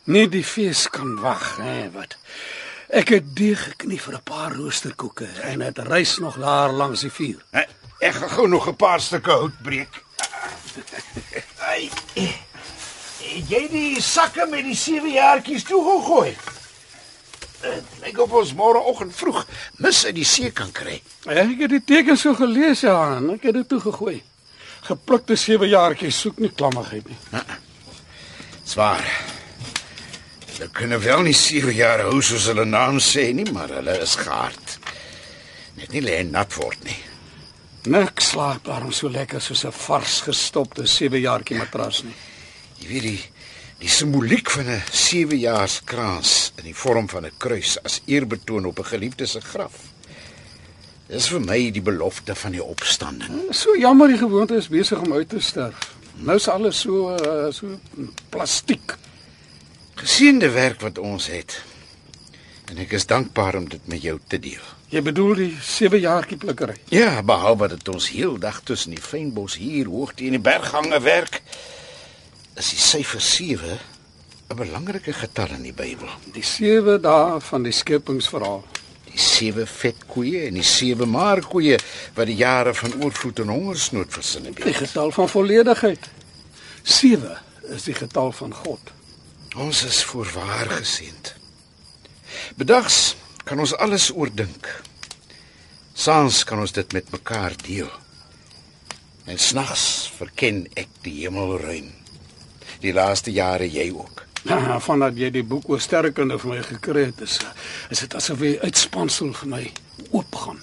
Nee, 0.08 0.28
die 0.32 0.44
fees 0.44 0.86
kan 0.88 1.18
wag, 1.20 1.56
hè, 1.60 1.90
wat. 1.92 2.16
Ek 2.88 3.10
het 3.12 3.34
deeg 3.36 3.64
geknie 3.64 4.00
vir 4.00 4.14
'n 4.16 4.24
paar 4.24 4.54
roosterkoeke 4.56 5.28
en 5.44 5.58
dit 5.58 5.78
rys 5.78 6.18
nog 6.18 6.38
daar 6.40 6.72
langs 6.72 7.00
die 7.00 7.12
vuur. 7.12 7.44
Hè, 7.50 7.64
Ek 7.98 8.14
gaan 8.14 8.30
gou 8.30 8.48
nog 8.48 8.68
'n 8.68 8.76
paar 8.76 9.00
stukke 9.00 9.30
hout 9.30 9.62
breek. 9.62 10.02
Ai. 11.70 11.90
Het 12.14 13.48
jy 13.50 13.68
die 13.68 14.02
sakke 14.02 14.46
met 14.46 14.64
die 14.64 14.76
sewe 14.76 15.08
jaartjies 15.08 15.62
toegegooi? 15.62 16.36
Dit 17.60 17.84
lyk 18.00 18.18
of 18.18 18.32
ons 18.32 18.54
môreoggend 18.54 19.14
vroeg 19.14 19.46
mis 19.76 20.04
uit 20.06 20.14
die 20.14 20.24
see 20.24 20.50
kan 20.50 20.72
kry. 20.72 21.02
Ek 21.26 21.58
het 21.58 21.70
die 21.70 21.84
teken 21.84 22.16
so 22.16 22.34
gelees 22.34 22.80
ja, 22.80 23.16
en 23.16 23.30
ek 23.30 23.42
het 23.42 23.54
dit 23.54 23.68
toegegooi. 23.68 24.22
Geplukte 24.86 25.36
sewe 25.36 25.66
jaartjies 25.68 26.20
soek 26.20 26.38
nie 26.38 26.50
klammigheid 26.50 27.08
nie. 27.08 27.18
Swaar. 28.64 29.04
Hulle 30.52 30.68
kunnen 30.72 31.00
wel 31.00 31.22
nie 31.22 31.34
sewe 31.34 31.74
jaar 31.74 32.00
hou 32.08 32.20
soos 32.22 32.46
hulle 32.50 32.64
naam 32.64 32.98
sê 32.98 33.32
nie, 33.32 33.46
maar 33.52 33.68
hulle 33.68 33.98
is 34.02 34.16
gehard. 34.16 34.78
Net 35.76 35.92
nie 35.94 36.02
lê 36.02 36.22
nat 36.26 36.54
word 36.58 36.84
nie. 36.84 36.98
Nik 37.88 38.20
slaap 38.20 38.64
daarom 38.66 38.92
so 38.92 39.08
lekker 39.08 39.40
soos 39.40 39.64
'n 39.64 39.72
vars 39.72 40.20
gestopte 40.20 40.86
sewe 40.86 41.20
jaartjie 41.20 41.58
matras 41.58 42.02
nie. 42.02 42.16
Jy 42.80 42.88
weet 42.88 43.02
die 43.02 43.22
die 43.78 43.88
simboliek 43.88 44.50
van 44.50 44.68
'n 44.68 44.82
sewejaarskrans 44.90 46.52
in 46.58 46.64
die 46.64 46.74
vorm 46.74 47.08
van 47.08 47.26
'n 47.26 47.38
kruis 47.38 47.78
as 47.84 48.00
eerbetoon 48.06 48.66
op 48.66 48.78
'n 48.78 48.84
geliefde 48.84 49.26
se 49.26 49.40
graf. 49.40 49.74
Dis 51.08 51.30
vir 51.32 51.40
my 51.40 51.56
die 51.72 51.80
belofte 51.80 52.34
van 52.36 52.52
die 52.52 52.64
opstanding. 52.64 53.46
So 53.56 53.72
jammer 53.80 54.10
die 54.12 54.20
gewoonte 54.20 54.58
is 54.60 54.68
besig 54.68 55.00
om 55.00 55.14
uit 55.16 55.30
te 55.32 55.40
sterf. 55.40 55.94
Nou 56.20 56.36
is 56.36 56.48
alles 56.52 56.82
so 56.84 57.14
uh, 57.16 57.48
so 57.54 57.78
plastiek. 58.28 58.92
Geseënde 59.96 60.50
werk 60.52 60.82
wat 60.84 60.98
ons 61.00 61.30
het. 61.32 61.56
En 62.68 62.76
ek 62.84 62.92
is 62.98 63.08
dankbaar 63.08 63.56
om 63.56 63.70
dit 63.72 63.86
met 63.88 64.02
jou 64.04 64.18
te 64.28 64.36
deel. 64.42 64.64
Jy 64.92 65.00
bedoel 65.06 65.34
die 65.40 65.52
sewe 65.64 66.00
jaartjie 66.02 66.36
plukkery. 66.42 66.76
Ja, 66.92 67.22
behalwe 67.24 67.70
dat 67.72 67.88
ons 67.88 68.10
heeldag 68.12 68.60
tussen 68.68 68.92
die 68.92 69.02
fynbos 69.02 69.56
hier 69.56 69.88
hoogte 69.88 70.28
en 70.28 70.36
die 70.36 70.44
berggange 70.44 71.00
werk, 71.04 71.40
is 72.60 72.74
die 72.74 72.82
syfer 72.82 73.24
7 73.24 73.78
'n 74.48 74.56
belangrike 74.56 75.12
getal 75.12 75.56
in 75.56 75.62
die 75.62 75.76
Bybel. 75.76 76.08
Die 76.32 76.44
sewe 76.44 77.00
dae 77.00 77.40
van 77.40 77.62
die 77.62 77.72
skepingsverhaal. 77.72 78.64
Die 79.18 79.24
sewe 79.26 79.64
vetkoeie 79.66 80.44
en 80.46 80.54
die 80.60 80.66
sewe 80.66 81.06
maarkoeie 81.10 81.78
wat 82.14 82.28
die 82.30 82.36
jare 82.38 82.70
van 82.78 82.94
oorvloed 83.02 83.40
en 83.42 83.50
hongersnood 83.50 84.12
versinne 84.14 84.52
Die 84.54 84.68
het. 84.68 84.76
getal 84.84 85.10
van 85.16 85.28
volledigheid. 85.28 86.06
7 86.86 87.34
is 87.74 87.88
die 87.88 87.96
getal 87.98 88.30
van 88.32 88.54
God. 88.54 88.92
Ons 89.58 89.82
is 89.88 90.04
voorwaar 90.06 90.70
geseend. 90.70 91.34
Bedags 92.60 93.16
kan 93.44 93.58
ons 93.58 93.74
alles 93.74 94.10
oordink. 94.14 94.70
Saans 95.98 96.44
kan 96.46 96.62
ons 96.62 96.72
dit 96.72 96.92
met 96.94 97.10
mekaar 97.10 97.56
deel. 97.66 97.90
En 99.26 99.38
snags 99.38 100.12
verken 100.14 100.62
ek 100.78 100.88
die 101.02 101.16
hemelruim. 101.24 101.90
Die 102.80 102.94
laaste 102.94 103.34
jare 103.34 103.66
jy 103.66 103.90
ook. 103.90 104.27
Vandat 104.88 105.16
jy 105.18 105.30
die 105.30 105.44
boek 105.44 105.68
oor 105.68 105.80
sterrekunde 105.80 106.38
vir 106.38 106.50
my 106.50 106.60
gekry 106.64 107.08
het, 107.10 107.20
is 107.20 107.38
is 107.92 108.04
dit 108.04 108.14
asof 108.14 108.40
'n 108.40 108.58
uitspansel 108.64 109.32
vir 109.32 109.48
my 109.48 109.72
oopgaan. 110.10 110.60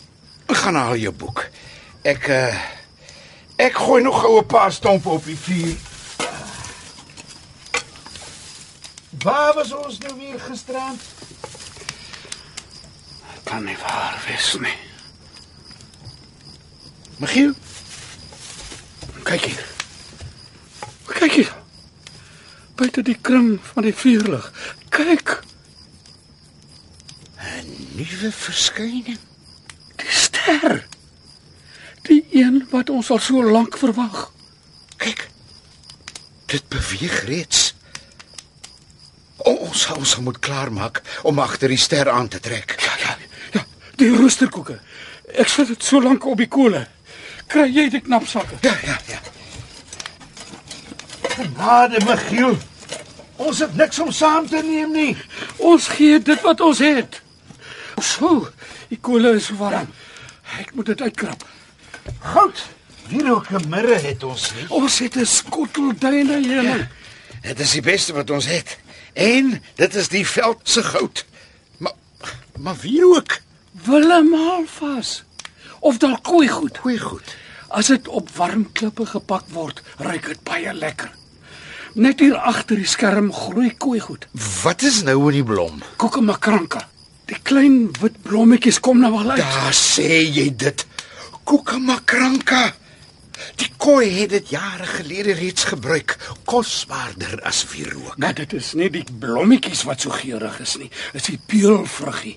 Ek 0.48 0.58
gaan 0.58 0.76
haal 0.76 0.98
jou 0.98 1.14
boek. 1.14 1.46
Ek 2.04 2.28
uh, 2.30 2.56
ek 3.58 3.78
gooi 3.78 4.02
nog 4.04 4.22
gou 4.22 4.40
'n 4.40 4.46
paar 4.46 4.72
stompe 4.72 5.10
op 5.10 5.26
die 5.26 5.38
vuur. 5.38 5.76
Waar 9.24 9.54
was 9.54 9.72
ons 9.74 9.98
nou 9.98 10.18
weer 10.18 10.40
gisterand? 10.40 11.02
Kan 13.44 13.64
nie 13.64 13.78
waar 13.78 14.24
wees 14.28 14.58
nie. 14.60 14.78
Michiel, 17.18 17.54
Kyk 19.26 19.42
hier. 19.42 19.66
Kyk 21.06 21.32
hier. 21.32 21.65
Buite 22.76 23.02
die 23.02 23.18
kring 23.22 23.60
van 23.74 23.84
die 23.84 23.94
vuurlig. 23.96 24.52
Kyk, 24.90 25.42
'n 27.40 27.96
nuwe 27.96 28.32
verskyning. 28.32 29.20
die 29.96 30.12
ster. 30.12 30.88
Die 32.02 32.26
een 32.32 32.68
wat 32.72 32.90
ons 32.90 33.10
al 33.10 33.20
so 33.20 33.44
lank 33.44 33.78
verwag. 33.78 34.32
Kyk. 34.98 35.30
Dit 36.46 36.68
beweeg 36.70 37.24
reeds. 37.26 37.74
O, 39.38 39.52
ons 39.52 39.82
sal 39.82 39.96
ons 39.96 40.16
moet 40.18 40.40
klaarmaak 40.40 41.02
om 41.24 41.40
agter 41.40 41.70
die 41.70 41.78
ster 41.78 42.10
aan 42.10 42.28
te 42.28 42.40
trek. 42.40 42.76
Ja, 42.82 42.94
ja, 43.00 43.18
ja, 43.54 43.66
die 43.96 44.10
roosterkoeke. 44.16 44.80
Ek 45.36 45.48
sit 45.48 45.68
dit 45.68 45.84
so 45.84 46.02
lank 46.02 46.26
op 46.26 46.38
die 46.38 46.48
kole. 46.48 46.88
Kry 47.48 47.68
jy 47.70 47.90
die 47.90 48.02
knapsakke? 48.02 48.58
Ja, 48.62 48.74
ja, 48.86 49.00
ja. 49.10 49.20
Genade, 51.36 52.00
Michiel. 52.06 52.56
Ons 53.36 53.60
het 53.60 53.76
niks 53.76 54.00
om 54.00 54.12
saam 54.16 54.48
te 54.48 54.62
neem 54.64 54.94
nie. 54.96 55.12
Ons 55.58 55.90
gee 55.92 56.20
dit 56.24 56.42
wat 56.46 56.62
ons 56.64 56.80
het. 56.80 57.20
So, 58.00 58.48
die 58.88 59.00
kole 59.04 59.34
is 59.36 59.50
warm. 59.60 59.90
Ek 60.62 60.72
moet 60.76 60.94
dit 60.94 61.02
uitkrap. 61.02 61.44
Goud. 62.32 62.64
Wieroke 63.10 63.60
mirre 63.70 63.98
het 64.02 64.24
ons 64.24 64.48
nie. 64.56 64.66
Ons 64.70 65.00
het 65.04 65.18
'n 65.18 65.26
skottelduine 65.26 66.40
heuning. 66.40 66.88
Dit 67.42 67.60
is 67.60 67.72
die 67.72 67.82
beste 67.82 68.14
wat 68.14 68.30
ons 68.30 68.46
het. 68.46 68.78
En 69.14 69.62
dit 69.76 69.96
is 69.96 70.08
die 70.08 70.28
veld 70.28 70.60
se 70.64 70.84
goud. 70.84 71.26
Maar 71.78 71.94
maar 72.60 72.76
wierook? 72.82 73.40
Willem 73.72 74.34
Alfas. 74.34 75.24
Of 75.80 75.98
dalk 75.98 76.24
koei 76.24 76.48
goed. 76.48 76.78
Goeie 76.78 77.00
goed. 77.00 77.36
As 77.68 77.88
dit 77.88 78.08
op 78.08 78.30
warm 78.30 78.72
klippe 78.72 79.06
gepak 79.06 79.44
word, 79.48 79.82
ruik 79.98 80.28
dit 80.28 80.44
baie 80.44 80.74
lekker. 80.74 81.12
Net 81.96 82.20
hier 82.20 82.36
agter 82.36 82.76
die 82.76 82.90
skerm 82.92 83.30
groei 83.32 83.70
koei 83.80 84.02
goed. 84.04 84.26
Wat 84.64 84.82
is 84.84 84.98
nou 85.08 85.16
in 85.30 85.38
die 85.38 85.46
blom? 85.48 85.78
Kokemakranka. 85.96 86.82
Die 87.30 87.38
klein 87.48 87.86
wit 88.02 88.18
blommetjies 88.26 88.82
kom 88.84 89.00
nou 89.00 89.14
al 89.22 89.38
uit. 89.38 89.40
Daar 89.40 89.78
sê 89.78 90.20
jy 90.20 90.50
dit. 90.60 90.84
Kokemakranka. 91.48 92.74
Die 93.62 93.70
koei 93.80 94.10
het 94.18 94.34
dit 94.34 94.52
jare 94.52 94.88
gelede 94.90 95.38
reeds 95.40 95.70
gebruik, 95.72 96.18
kosbaarder 96.44 97.40
as 97.48 97.64
wierook. 97.72 98.18
Maar 98.20 98.36
dit 98.42 98.58
is 98.60 98.74
nie 98.76 98.90
die 98.92 99.06
blommetjies 99.24 99.86
wat 99.88 100.04
so 100.04 100.12
geurig 100.12 100.60
is 100.64 100.76
nie, 100.82 100.90
dit 101.14 101.22
is 101.22 101.30
die 101.32 101.40
peulvruggie. 101.48 102.36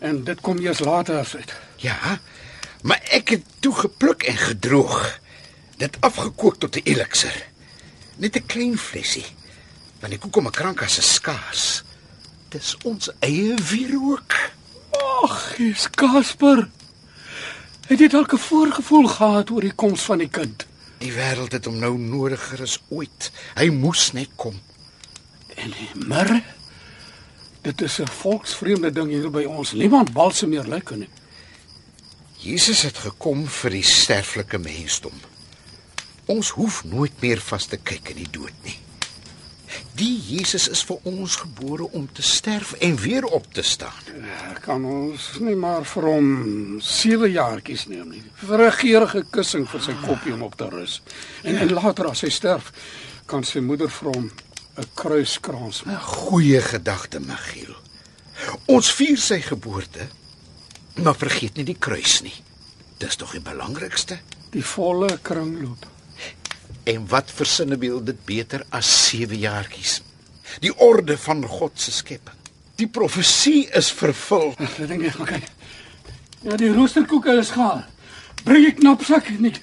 En 0.00 0.22
dit 0.24 0.40
kom 0.40 0.60
eers 0.64 0.80
later 0.80 1.20
as 1.20 1.36
uit. 1.36 1.52
Ja, 1.84 2.16
maar 2.80 3.04
ek 3.12 3.36
het 3.36 3.54
toe 3.60 3.74
gepluk 3.76 4.24
en 4.24 4.40
gedroog. 4.40 4.98
Dit 5.76 6.00
afgekook 6.00 6.56
tot 6.64 6.80
'n 6.80 6.88
elixir. 6.88 7.36
Net 8.18 8.36
'n 8.36 8.46
klein 8.46 8.78
flesie. 8.78 9.26
Want 10.00 10.12
die 10.12 10.18
koekomakranka 10.18 10.86
se 10.86 11.02
skaars. 11.02 11.82
Dis 12.48 12.76
ons 12.82 13.10
eie 13.18 13.54
wierook. 13.54 14.34
Ag, 15.22 15.54
jy's 15.58 15.90
Casper. 15.90 16.68
Het 17.86 17.98
jy 17.98 18.08
dalk 18.08 18.32
'n 18.32 18.38
voorgevoel 18.38 19.06
gehad 19.06 19.50
oor 19.50 19.60
die 19.60 19.74
koms 19.74 20.02
van 20.02 20.18
die 20.18 20.28
kind? 20.28 20.66
Die 20.98 21.12
wêreld 21.12 21.52
het 21.52 21.64
hom 21.64 21.78
nou 21.78 21.98
nodiger 21.98 22.62
as 22.62 22.80
ooit. 22.88 23.30
Hy 23.54 23.68
moes 23.70 24.12
net 24.12 24.28
kom. 24.36 24.60
En 25.54 25.74
mir. 25.94 26.42
Dit 27.62 27.80
is 27.80 27.98
'n 28.00 28.06
volksvreemde 28.06 28.90
ding 28.90 29.10
hier 29.10 29.30
by 29.30 29.44
ons. 29.44 29.72
Niemand 29.72 30.12
balsemeer 30.12 30.68
lyk 30.68 30.90
nie. 30.90 31.08
Jesus 32.36 32.82
het 32.82 32.98
gekom 32.98 33.46
vir 33.46 33.70
die 33.70 33.82
sterflike 33.82 34.58
mensdom. 34.58 35.20
Ons 36.28 36.50
hoef 36.58 36.82
nooit 36.84 37.14
meer 37.24 37.40
vas 37.40 37.66
te 37.66 37.78
kyk 37.80 38.12
in 38.12 38.22
die 38.22 38.30
dood 38.30 38.56
nie. 38.66 38.76
Die 39.98 40.14
Jesus 40.22 40.68
is 40.68 40.82
vir 40.86 41.00
ons 41.08 41.38
gebore 41.42 41.88
om 41.96 42.04
te 42.12 42.22
sterf 42.22 42.74
en 42.84 42.96
weer 43.00 43.24
op 43.24 43.48
te 43.52 43.64
staan. 43.64 44.12
Kan 44.64 44.84
ons 44.84 45.30
nie 45.40 45.56
maar 45.56 45.86
vir 45.88 46.06
hom 46.08 46.28
7 46.84 47.32
jaartjies 47.32 47.86
neem 47.88 48.12
nie. 48.12 48.22
Vir 48.44 48.66
'n 48.66 48.76
geurende 48.80 49.24
kussing 49.30 49.66
vir 49.68 49.80
sy 49.80 49.94
koppie 50.04 50.34
om 50.34 50.42
op 50.42 50.56
te 50.56 50.68
rus. 50.68 51.00
En, 51.42 51.56
en 51.56 51.72
later 51.72 52.10
as 52.10 52.20
hy 52.20 52.30
sterf, 52.30 52.72
kan 53.26 53.44
sy 53.44 53.60
moeder 53.60 53.90
vir 53.90 54.12
hom 54.12 54.30
'n 54.76 54.88
kruiskrans 54.94 55.84
maak. 55.84 55.96
'n 55.96 56.04
Goeie 56.04 56.60
gedagte, 56.60 57.20
Michiel. 57.20 57.74
Ons 58.66 58.92
vier 58.92 59.18
sy 59.18 59.40
geboorte, 59.40 60.08
maar 61.02 61.16
vergeet 61.16 61.56
nie 61.56 61.64
die 61.64 61.78
kruis 61.78 62.20
nie. 62.22 62.42
Dis 62.98 63.16
tog 63.16 63.32
die 63.32 63.40
belangrikste. 63.40 64.18
Die 64.50 64.64
volle 64.64 65.18
kringloop. 65.22 65.97
En 66.88 67.04
wat 67.10 67.30
versinnebeeld 67.34 68.06
dit 68.08 68.20
beter 68.24 68.64
as 68.72 68.88
sewe 69.08 69.36
jaartjies? 69.38 69.98
Die 70.64 70.72
orde 70.80 71.18
van 71.20 71.44
God 71.44 71.72
se 71.76 71.92
skepping. 71.92 72.36
Die 72.80 72.86
profesie 72.88 73.66
is 73.76 73.90
vervul. 73.92 74.54
Ek 74.56 74.76
dink 74.88 75.04
ek 75.10 75.18
kyk. 75.28 75.48
Ja, 76.46 76.56
die 76.56 76.70
roosterkoeke 76.72 77.34
is 77.42 77.50
gaar. 77.56 77.82
Bring 78.46 78.64
die 78.64 78.74
knapsak 78.78 79.28
en 79.34 79.42
die 79.50 79.54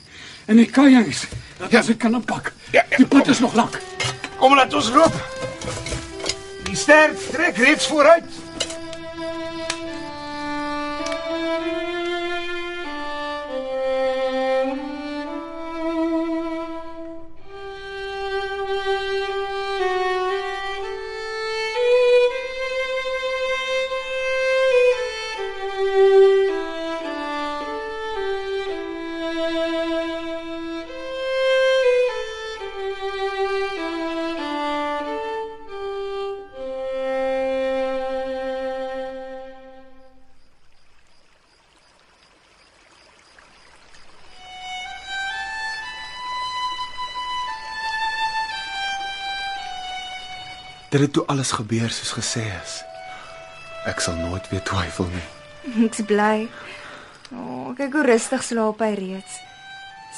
en 0.45 0.59
die 0.61 0.67
kajings. 0.69 1.23
Dat 1.57 1.71
Ja. 1.71 1.81
kan. 1.97 2.51
Ja, 2.71 2.83
ja, 2.89 2.97
die 2.97 3.07
pad 3.07 3.21
kom. 3.23 3.31
is 3.31 3.39
nog 3.39 3.53
lank. 3.55 3.79
Kom 4.37 4.55
laat 4.55 4.73
ons 4.73 4.89
loop. 4.89 5.15
Die 6.67 6.75
ster 6.75 7.15
trek 7.31 7.57
reeds 7.57 7.87
vooruit. 7.87 8.27
Dit 50.95 51.03
het 51.03 51.13
toe 51.13 51.25
alles 51.25 51.51
gebeur 51.51 51.89
soos 51.89 52.11
gesê 52.15 52.41
is. 52.63 52.73
Ek 53.83 53.99
sal 53.99 54.15
nooit 54.15 54.45
weer 54.47 54.61
twyfel 54.63 55.09
nie. 55.11 55.23
Ek's 55.83 55.99
bly. 56.07 56.45
O, 57.35 57.41
oh, 57.41 57.65
kyk 57.75 57.97
hoe 57.97 58.03
rustig 58.07 58.45
slaap 58.47 58.79
hy 58.79 58.93
reeds. 58.95 59.33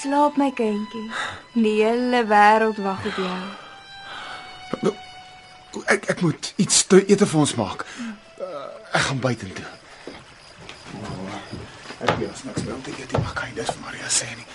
Slaap 0.04 0.38
my 0.38 0.52
kindjie. 0.54 1.02
Die 1.58 1.80
hele 1.80 2.22
wêreld 2.30 2.78
wag 2.86 3.10
op 3.10 3.18
jou. 3.24 3.40
Nou, 4.84 4.94
Ek 5.98 6.06
ek 6.14 6.22
moet 6.22 6.54
iets 6.62 6.86
te 6.86 7.02
ete 7.10 7.26
vir 7.26 7.42
ons 7.42 7.56
maak. 7.58 7.82
Uh, 8.38 8.70
ek 8.94 9.10
gaan 9.10 9.26
buitentoe. 9.26 9.66
Ek 12.06 12.16
weet 12.22 12.46
niks 12.52 12.64
meer 12.70 12.78
om 12.78 12.86
te 12.86 12.94
eet, 12.94 13.18
nie, 13.18 13.26
maar 13.26 13.34
kan 13.34 13.50
jy 13.50 13.64
dit 13.64 13.74
vir 13.74 13.86
Maria 13.90 14.14
sê 14.14 14.30
nie? 14.30 14.46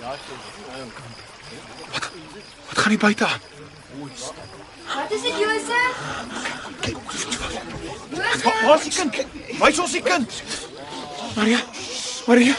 Wat, 0.00 0.18
wat 2.68 2.78
gaan 2.78 2.88
nie 2.88 2.98
buite 2.98 3.26
aan? 3.26 3.40
Wat 4.94 5.10
is 5.12 5.22
dit, 5.22 5.32
Josef? 5.38 5.94
Wa- 8.44 8.66
Waar 8.66 8.76
is 8.76 8.82
die 8.82 8.92
kind? 8.92 9.26
Wys 9.60 9.78
ons 9.78 9.92
die 9.92 10.02
kind. 10.02 10.42
Maria, 11.36 11.60
Maria. 12.26 12.54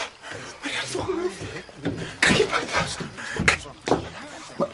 Maria, 0.62 0.82
so. 0.90 1.04
Kyk 2.20 2.36
hier 2.36 2.46
buite. 2.46 3.06
Kyk. 3.44 3.62
Ma- 4.58 4.68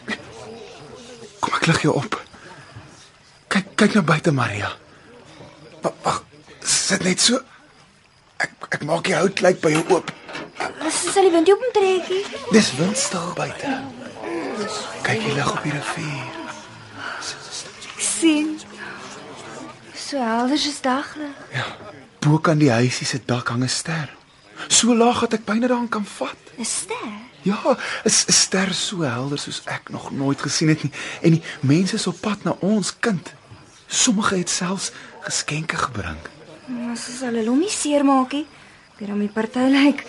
Ek 1.54 1.66
lig 1.70 1.80
jou 1.84 1.94
op. 1.96 2.18
Kyk 3.48 3.66
kyk 3.80 3.94
na 3.94 4.02
buite 4.02 4.32
Maria. 4.32 4.72
Wag, 5.82 5.94
wag. 6.02 6.22
Sit 6.64 7.04
net 7.04 7.20
so. 7.20 7.40
Ek 8.40 8.50
ek 8.70 8.82
maak 8.88 9.04
die 9.08 9.14
hout 9.16 9.40
lyk 9.44 9.60
by 9.62 9.70
jou 9.76 9.84
oop. 9.98 10.10
Dis 11.04 11.12
sal 11.12 11.26
die 11.26 11.34
wind 11.34 11.48
jou 11.50 11.56
omtrekkie. 11.60 12.22
Dis 12.54 12.70
windstil 12.78 13.26
buite. 13.36 13.72
Kyk 15.04 15.20
die 15.20 15.34
lig 15.36 15.50
op 15.52 15.60
die 15.66 15.74
rivier. 15.74 16.30
Ek 17.92 18.00
sien. 18.00 18.54
So 19.92 20.16
helder 20.16 20.56
is 20.56 20.80
daglig. 20.80 21.36
Bo 22.24 22.40
kan 22.40 22.56
die 22.62 22.72
huisie 22.72 23.04
se 23.04 23.20
dak 23.20 23.52
hang 23.52 23.64
'n 23.64 23.68
ster. 23.68 24.08
So 24.68 24.96
laag 24.96 25.20
dat 25.20 25.40
ek 25.40 25.44
byna 25.44 25.68
daaraan 25.68 25.92
kan 25.92 26.06
vat. 26.06 26.40
'n 26.56 26.64
Ster. 26.64 27.12
Ja, 27.42 27.76
'n 28.04 28.10
ster 28.32 28.72
so 28.74 29.02
helder 29.02 29.38
soos 29.38 29.60
ek 29.64 29.90
nog 29.90 30.10
nooit 30.10 30.40
gesien 30.40 30.68
het 30.68 30.82
nie. 30.82 30.92
En 31.20 31.30
die 31.30 31.42
mense 31.60 31.94
is 31.94 32.06
op 32.06 32.20
pad 32.20 32.44
na 32.44 32.56
ons 32.60 32.98
kind. 32.98 33.34
Sommige 33.86 34.36
het 34.36 34.50
selfs 34.50 34.92
geskenke 35.20 35.76
gebring. 35.76 36.22
Ons 36.88 37.18
sal 37.18 37.34
hulle 37.34 37.48
hom 37.48 37.58
nie 37.58 37.70
seermaak 37.70 38.32
nie. 38.32 38.46
Piramie 38.96 39.28
party 39.28 39.58
lyk 39.58 40.06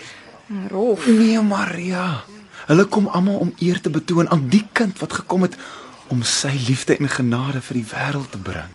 rof. 0.70 1.06
Nee, 1.06 1.40
Maria. 1.42 2.24
Hulle 2.66 2.84
kom 2.84 3.06
almal 3.06 3.38
om 3.38 3.52
eer 3.58 3.80
te 3.80 3.90
betoon 3.90 4.28
aan 4.30 4.48
die 4.48 4.64
kind 4.72 4.98
wat 4.98 5.12
gekom 5.12 5.42
het 5.46 5.56
om 6.08 6.22
sy 6.22 6.52
liefde 6.66 6.96
en 6.96 7.08
genade 7.08 7.60
vir 7.60 7.80
die 7.80 7.88
wêreld 7.92 8.30
te 8.30 8.38
bring. 8.38 8.70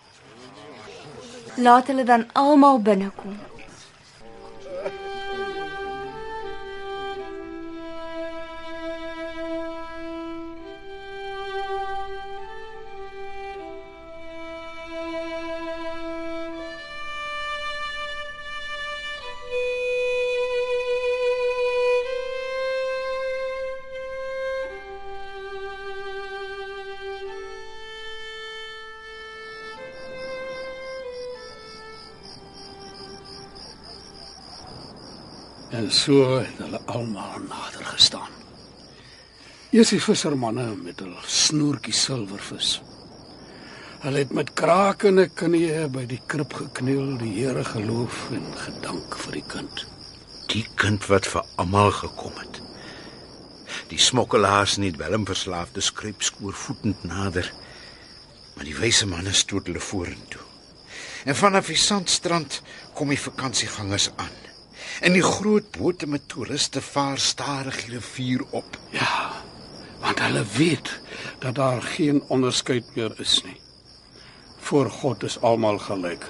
Laat 1.55 1.88
hulle 1.91 2.03
dan 2.03 2.26
almal 2.34 2.80
binnekom. 2.82 3.36
En 35.82 35.90
so 35.90 36.38
het 36.38 36.60
hulle 36.62 36.78
almal 36.86 37.40
nader 37.48 37.86
gestaan. 37.90 38.30
Eers 39.74 39.90
die 39.96 40.02
vissermanne 40.04 40.68
met 40.78 41.00
hul 41.02 41.14
snoertjie 41.26 41.96
silwervis. 41.98 42.76
Hulle 44.04 44.22
het 44.22 44.36
met 44.38 44.52
krakende 44.60 45.26
knieë 45.42 45.88
by 45.96 46.04
die 46.12 46.20
krib 46.30 46.54
gekniel, 46.60 47.16
die 47.22 47.32
Here 47.40 47.64
geloof 47.66 48.20
en 48.38 48.46
gedank 48.60 49.18
vir 49.24 49.40
die 49.40 49.44
kind. 49.56 49.86
Die 50.54 50.66
kind 50.84 51.08
wat 51.10 51.30
vir 51.32 51.50
almal 51.64 51.90
gekom 51.98 52.38
het. 52.44 52.62
Die 53.90 54.02
smokkelaars 54.10 54.78
en 54.78 54.86
die 54.86 54.94
dwelmverslaafde 55.00 55.82
skryp 55.82 56.22
skoorvoetend 56.30 57.08
nader. 57.10 57.50
Maar 58.54 58.70
die 58.70 58.78
wyse 58.78 59.10
manne 59.10 59.34
stoot 59.34 59.72
hulle 59.72 59.82
vorentoe. 59.82 60.46
En 61.26 61.38
vanaf 61.38 61.74
die 61.74 61.82
sandstrand 61.90 62.62
kom 62.94 63.10
die 63.10 63.22
vakansiegangers 63.26 64.12
aan. 64.18 64.41
En 65.02 65.16
die 65.18 65.24
groot 65.26 65.72
bote 65.74 66.06
met 66.06 66.28
toeriste 66.30 66.82
vaar 66.82 67.18
stadig 67.18 67.80
die 67.86 67.95
rivier 67.95 68.43
op. 68.54 68.78
Ja, 68.93 69.32
want 70.04 70.20
hulle 70.22 70.43
weet 70.58 70.91
dat 71.41 71.56
daar 71.58 71.82
geen 71.82 72.22
onderskeid 72.28 72.95
meer 72.95 73.16
is 73.20 73.39
nie. 73.43 73.58
Voor 74.62 74.89
God 74.89 75.24
is 75.24 75.39
almal 75.41 75.82
gelyk. 75.82 76.28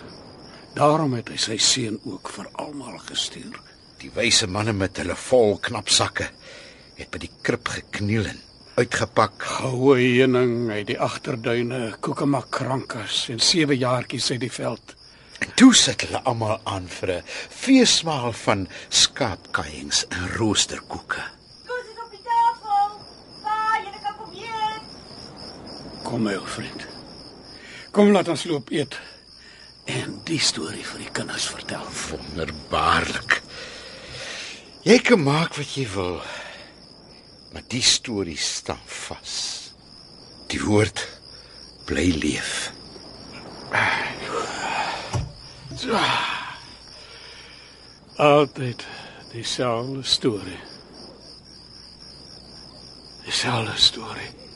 Daarom 0.73 1.17
het 1.17 1.33
hy 1.33 1.35
sy 1.35 1.57
seun 1.59 1.99
ook 2.07 2.31
vir 2.31 2.47
almal 2.63 2.95
gestuur. 3.09 3.59
Die 3.99 4.11
wyse 4.15 4.47
manne 4.47 4.71
met 4.71 5.03
hulle 5.03 5.19
vol 5.19 5.57
knapsakke 5.59 6.29
het 6.95 7.11
by 7.11 7.19
die 7.25 7.31
krib 7.43 7.67
gekniel 7.75 8.31
en 8.31 8.39
uitgepak. 8.79 9.35
Goue 9.59 9.99
heuning 9.99 10.71
uit 10.71 10.87
die 10.93 10.99
agterduine, 10.99 11.97
koekemakkrankas 11.99 13.25
en 13.35 13.43
sewe 13.43 13.75
jaartjies 13.75 14.31
uit 14.31 14.45
die 14.47 14.53
veld. 14.61 14.95
En 15.41 15.53
toe 15.57 15.71
sit 15.75 16.01
hulle 16.05 16.21
almal 16.29 16.59
aan 16.63 16.87
vir 16.87 17.09
'n 17.15 17.23
feesmaal 17.63 18.33
van 18.45 18.67
skaapkaiings 18.89 20.05
en 20.07 20.27
roosterkoeke. 20.37 21.23
Kos 21.67 21.85
is 21.91 21.99
op 22.05 22.11
die 22.11 22.25
tafel. 22.31 22.83
Pa, 23.43 23.57
jy 23.83 23.91
kan 24.03 24.15
kom 24.19 24.33
eet. 24.33 24.83
Kom 26.03 26.21
my 26.23 26.35
ou 26.35 26.47
vriend. 26.47 26.85
Kom 27.91 28.11
laat 28.11 28.27
ons 28.27 28.43
loop 28.43 28.69
eet 28.69 28.99
en 29.85 30.21
die 30.23 30.39
storie 30.39 30.85
vir 30.85 30.99
die 30.99 31.11
kinders 31.11 31.47
vertel. 31.49 31.85
Wonderbaarlik. 32.09 33.41
Jy 34.81 34.99
kan 34.99 35.23
maak 35.23 35.57
wat 35.57 35.73
jy 35.75 35.87
wil. 35.93 36.21
Maar 37.51 37.65
die 37.67 37.83
storie 37.83 38.37
staan 38.37 38.85
vas. 38.85 39.35
Die 40.47 40.61
woord 40.63 41.07
bly 41.85 42.11
leef. 42.21 42.71
Altyd 48.17 48.85
dieselfde 49.33 50.03
storie. 50.03 50.59
Dieselfde 53.25 53.77
storie. 53.77 54.50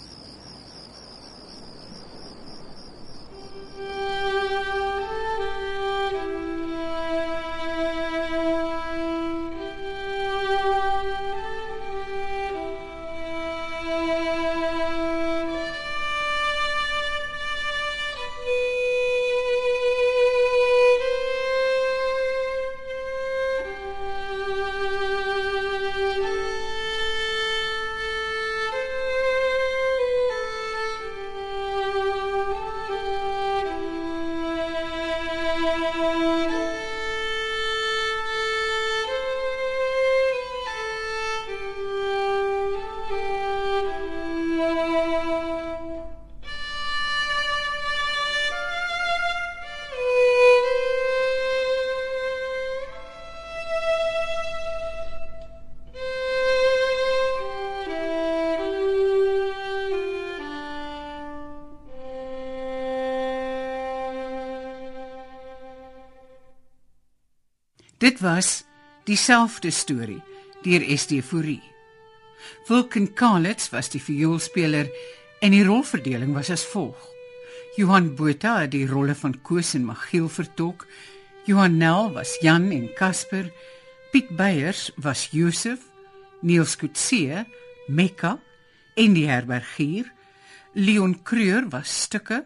Dit 68.05 68.19
was 68.21 68.65
dieselfde 69.07 69.71
storie 69.73 70.21
deur 70.61 70.83
ST 70.93 71.23
Fourie. 71.25 71.63
Vulcan 72.67 73.07
Kalitz 73.17 73.71
was 73.73 73.89
die 73.89 74.01
vioolspeler 74.01 74.91
en 75.41 75.55
die 75.55 75.63
rolverdeling 75.65 76.35
was 76.37 76.51
as 76.53 76.67
volg: 76.69 76.99
Johan 77.79 78.11
Botha 78.13 78.59
het 78.59 78.75
die 78.75 78.85
rolle 78.85 79.17
van 79.17 79.33
Koos 79.41 79.73
en 79.73 79.87
Magiel 79.89 80.29
vertolk. 80.29 80.85
Johan 81.49 81.79
Nel 81.81 82.13
was 82.13 82.37
Jan 82.45 82.69
en 82.69 82.91
Casper. 82.93 83.49
Piet 84.11 84.29
Beyers 84.37 84.91
was 85.01 85.31
Josef. 85.33 85.89
Niels 86.45 86.77
Kutse, 86.77 87.45
Mekka 87.87 88.37
en 88.93 89.17
die 89.17 89.25
herbergier. 89.31 90.11
Leon 90.73 91.23
Creur 91.23 91.71
was 91.73 92.01
Stukke. 92.05 92.43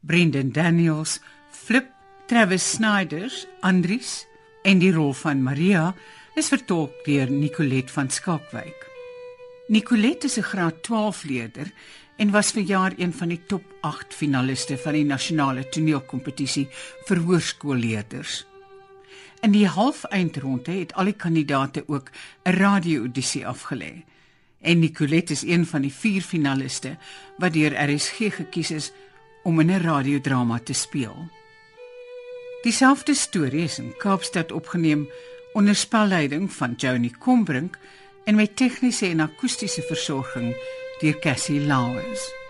Brendan 0.00 0.52
Daniels, 0.52 1.18
Flip, 1.50 1.90
Travis 2.28 2.70
Snyders, 2.70 3.48
Andries 3.62 4.28
en 4.62 4.78
die 4.78 4.92
rol 4.92 5.12
van 5.12 5.42
Maria 5.42 5.94
is 6.34 6.48
vertolk 6.48 7.04
deur 7.04 7.30
Nicolet 7.30 7.90
van 7.90 8.10
Skalkwyk. 8.10 8.86
Nicolet 9.68 10.24
is 10.24 10.38
'n 10.38 10.42
graad 10.42 10.82
12 10.82 11.24
leerder 11.24 11.72
en 12.16 12.30
was 12.30 12.50
verjaar 12.50 12.92
een 12.96 13.12
van 13.12 13.28
die 13.28 13.40
top 13.46 13.64
8 13.80 14.14
finaliste 14.14 14.78
van 14.78 14.92
die 14.92 15.04
nasionale 15.04 15.68
toneelkompetisie 15.68 16.68
vir 17.06 17.18
hoërskoolleerders. 17.18 18.46
In 19.40 19.52
die 19.52 19.66
halfeindronde 19.66 20.72
het 20.72 20.94
al 20.94 21.04
die 21.04 21.16
kandidate 21.16 21.84
ook 21.86 22.10
'n 22.44 22.50
radio-audisie 22.50 23.46
afgelê 23.46 24.04
En 24.62 24.78
Nicolette 24.78 25.32
is 25.32 25.42
een 25.42 25.66
van 25.66 25.80
die 25.80 25.92
4 25.92 26.22
finaliste 26.22 26.96
wat 27.36 27.52
deur 27.52 27.74
RSG 27.90 28.30
gekies 28.34 28.70
is 28.70 28.92
om 29.42 29.60
in 29.60 29.70
'n 29.70 29.82
radiodrama 29.82 30.58
te 30.58 30.72
speel. 30.72 31.28
Dieselfde 32.62 33.14
storie 33.14 33.64
is 33.64 33.78
in 33.78 33.94
Kaapstad 33.98 34.52
opgeneem 34.52 35.08
onder 35.52 35.74
spelleiding 35.74 36.52
van 36.52 36.74
Joni 36.76 37.10
Combrink 37.18 37.78
en 38.24 38.34
met 38.34 38.56
tegniese 38.56 39.06
en 39.06 39.20
akoestiese 39.20 39.82
versorging 39.82 40.54
deur 41.00 41.18
Cassie 41.18 41.60
Lauers. 41.60 42.41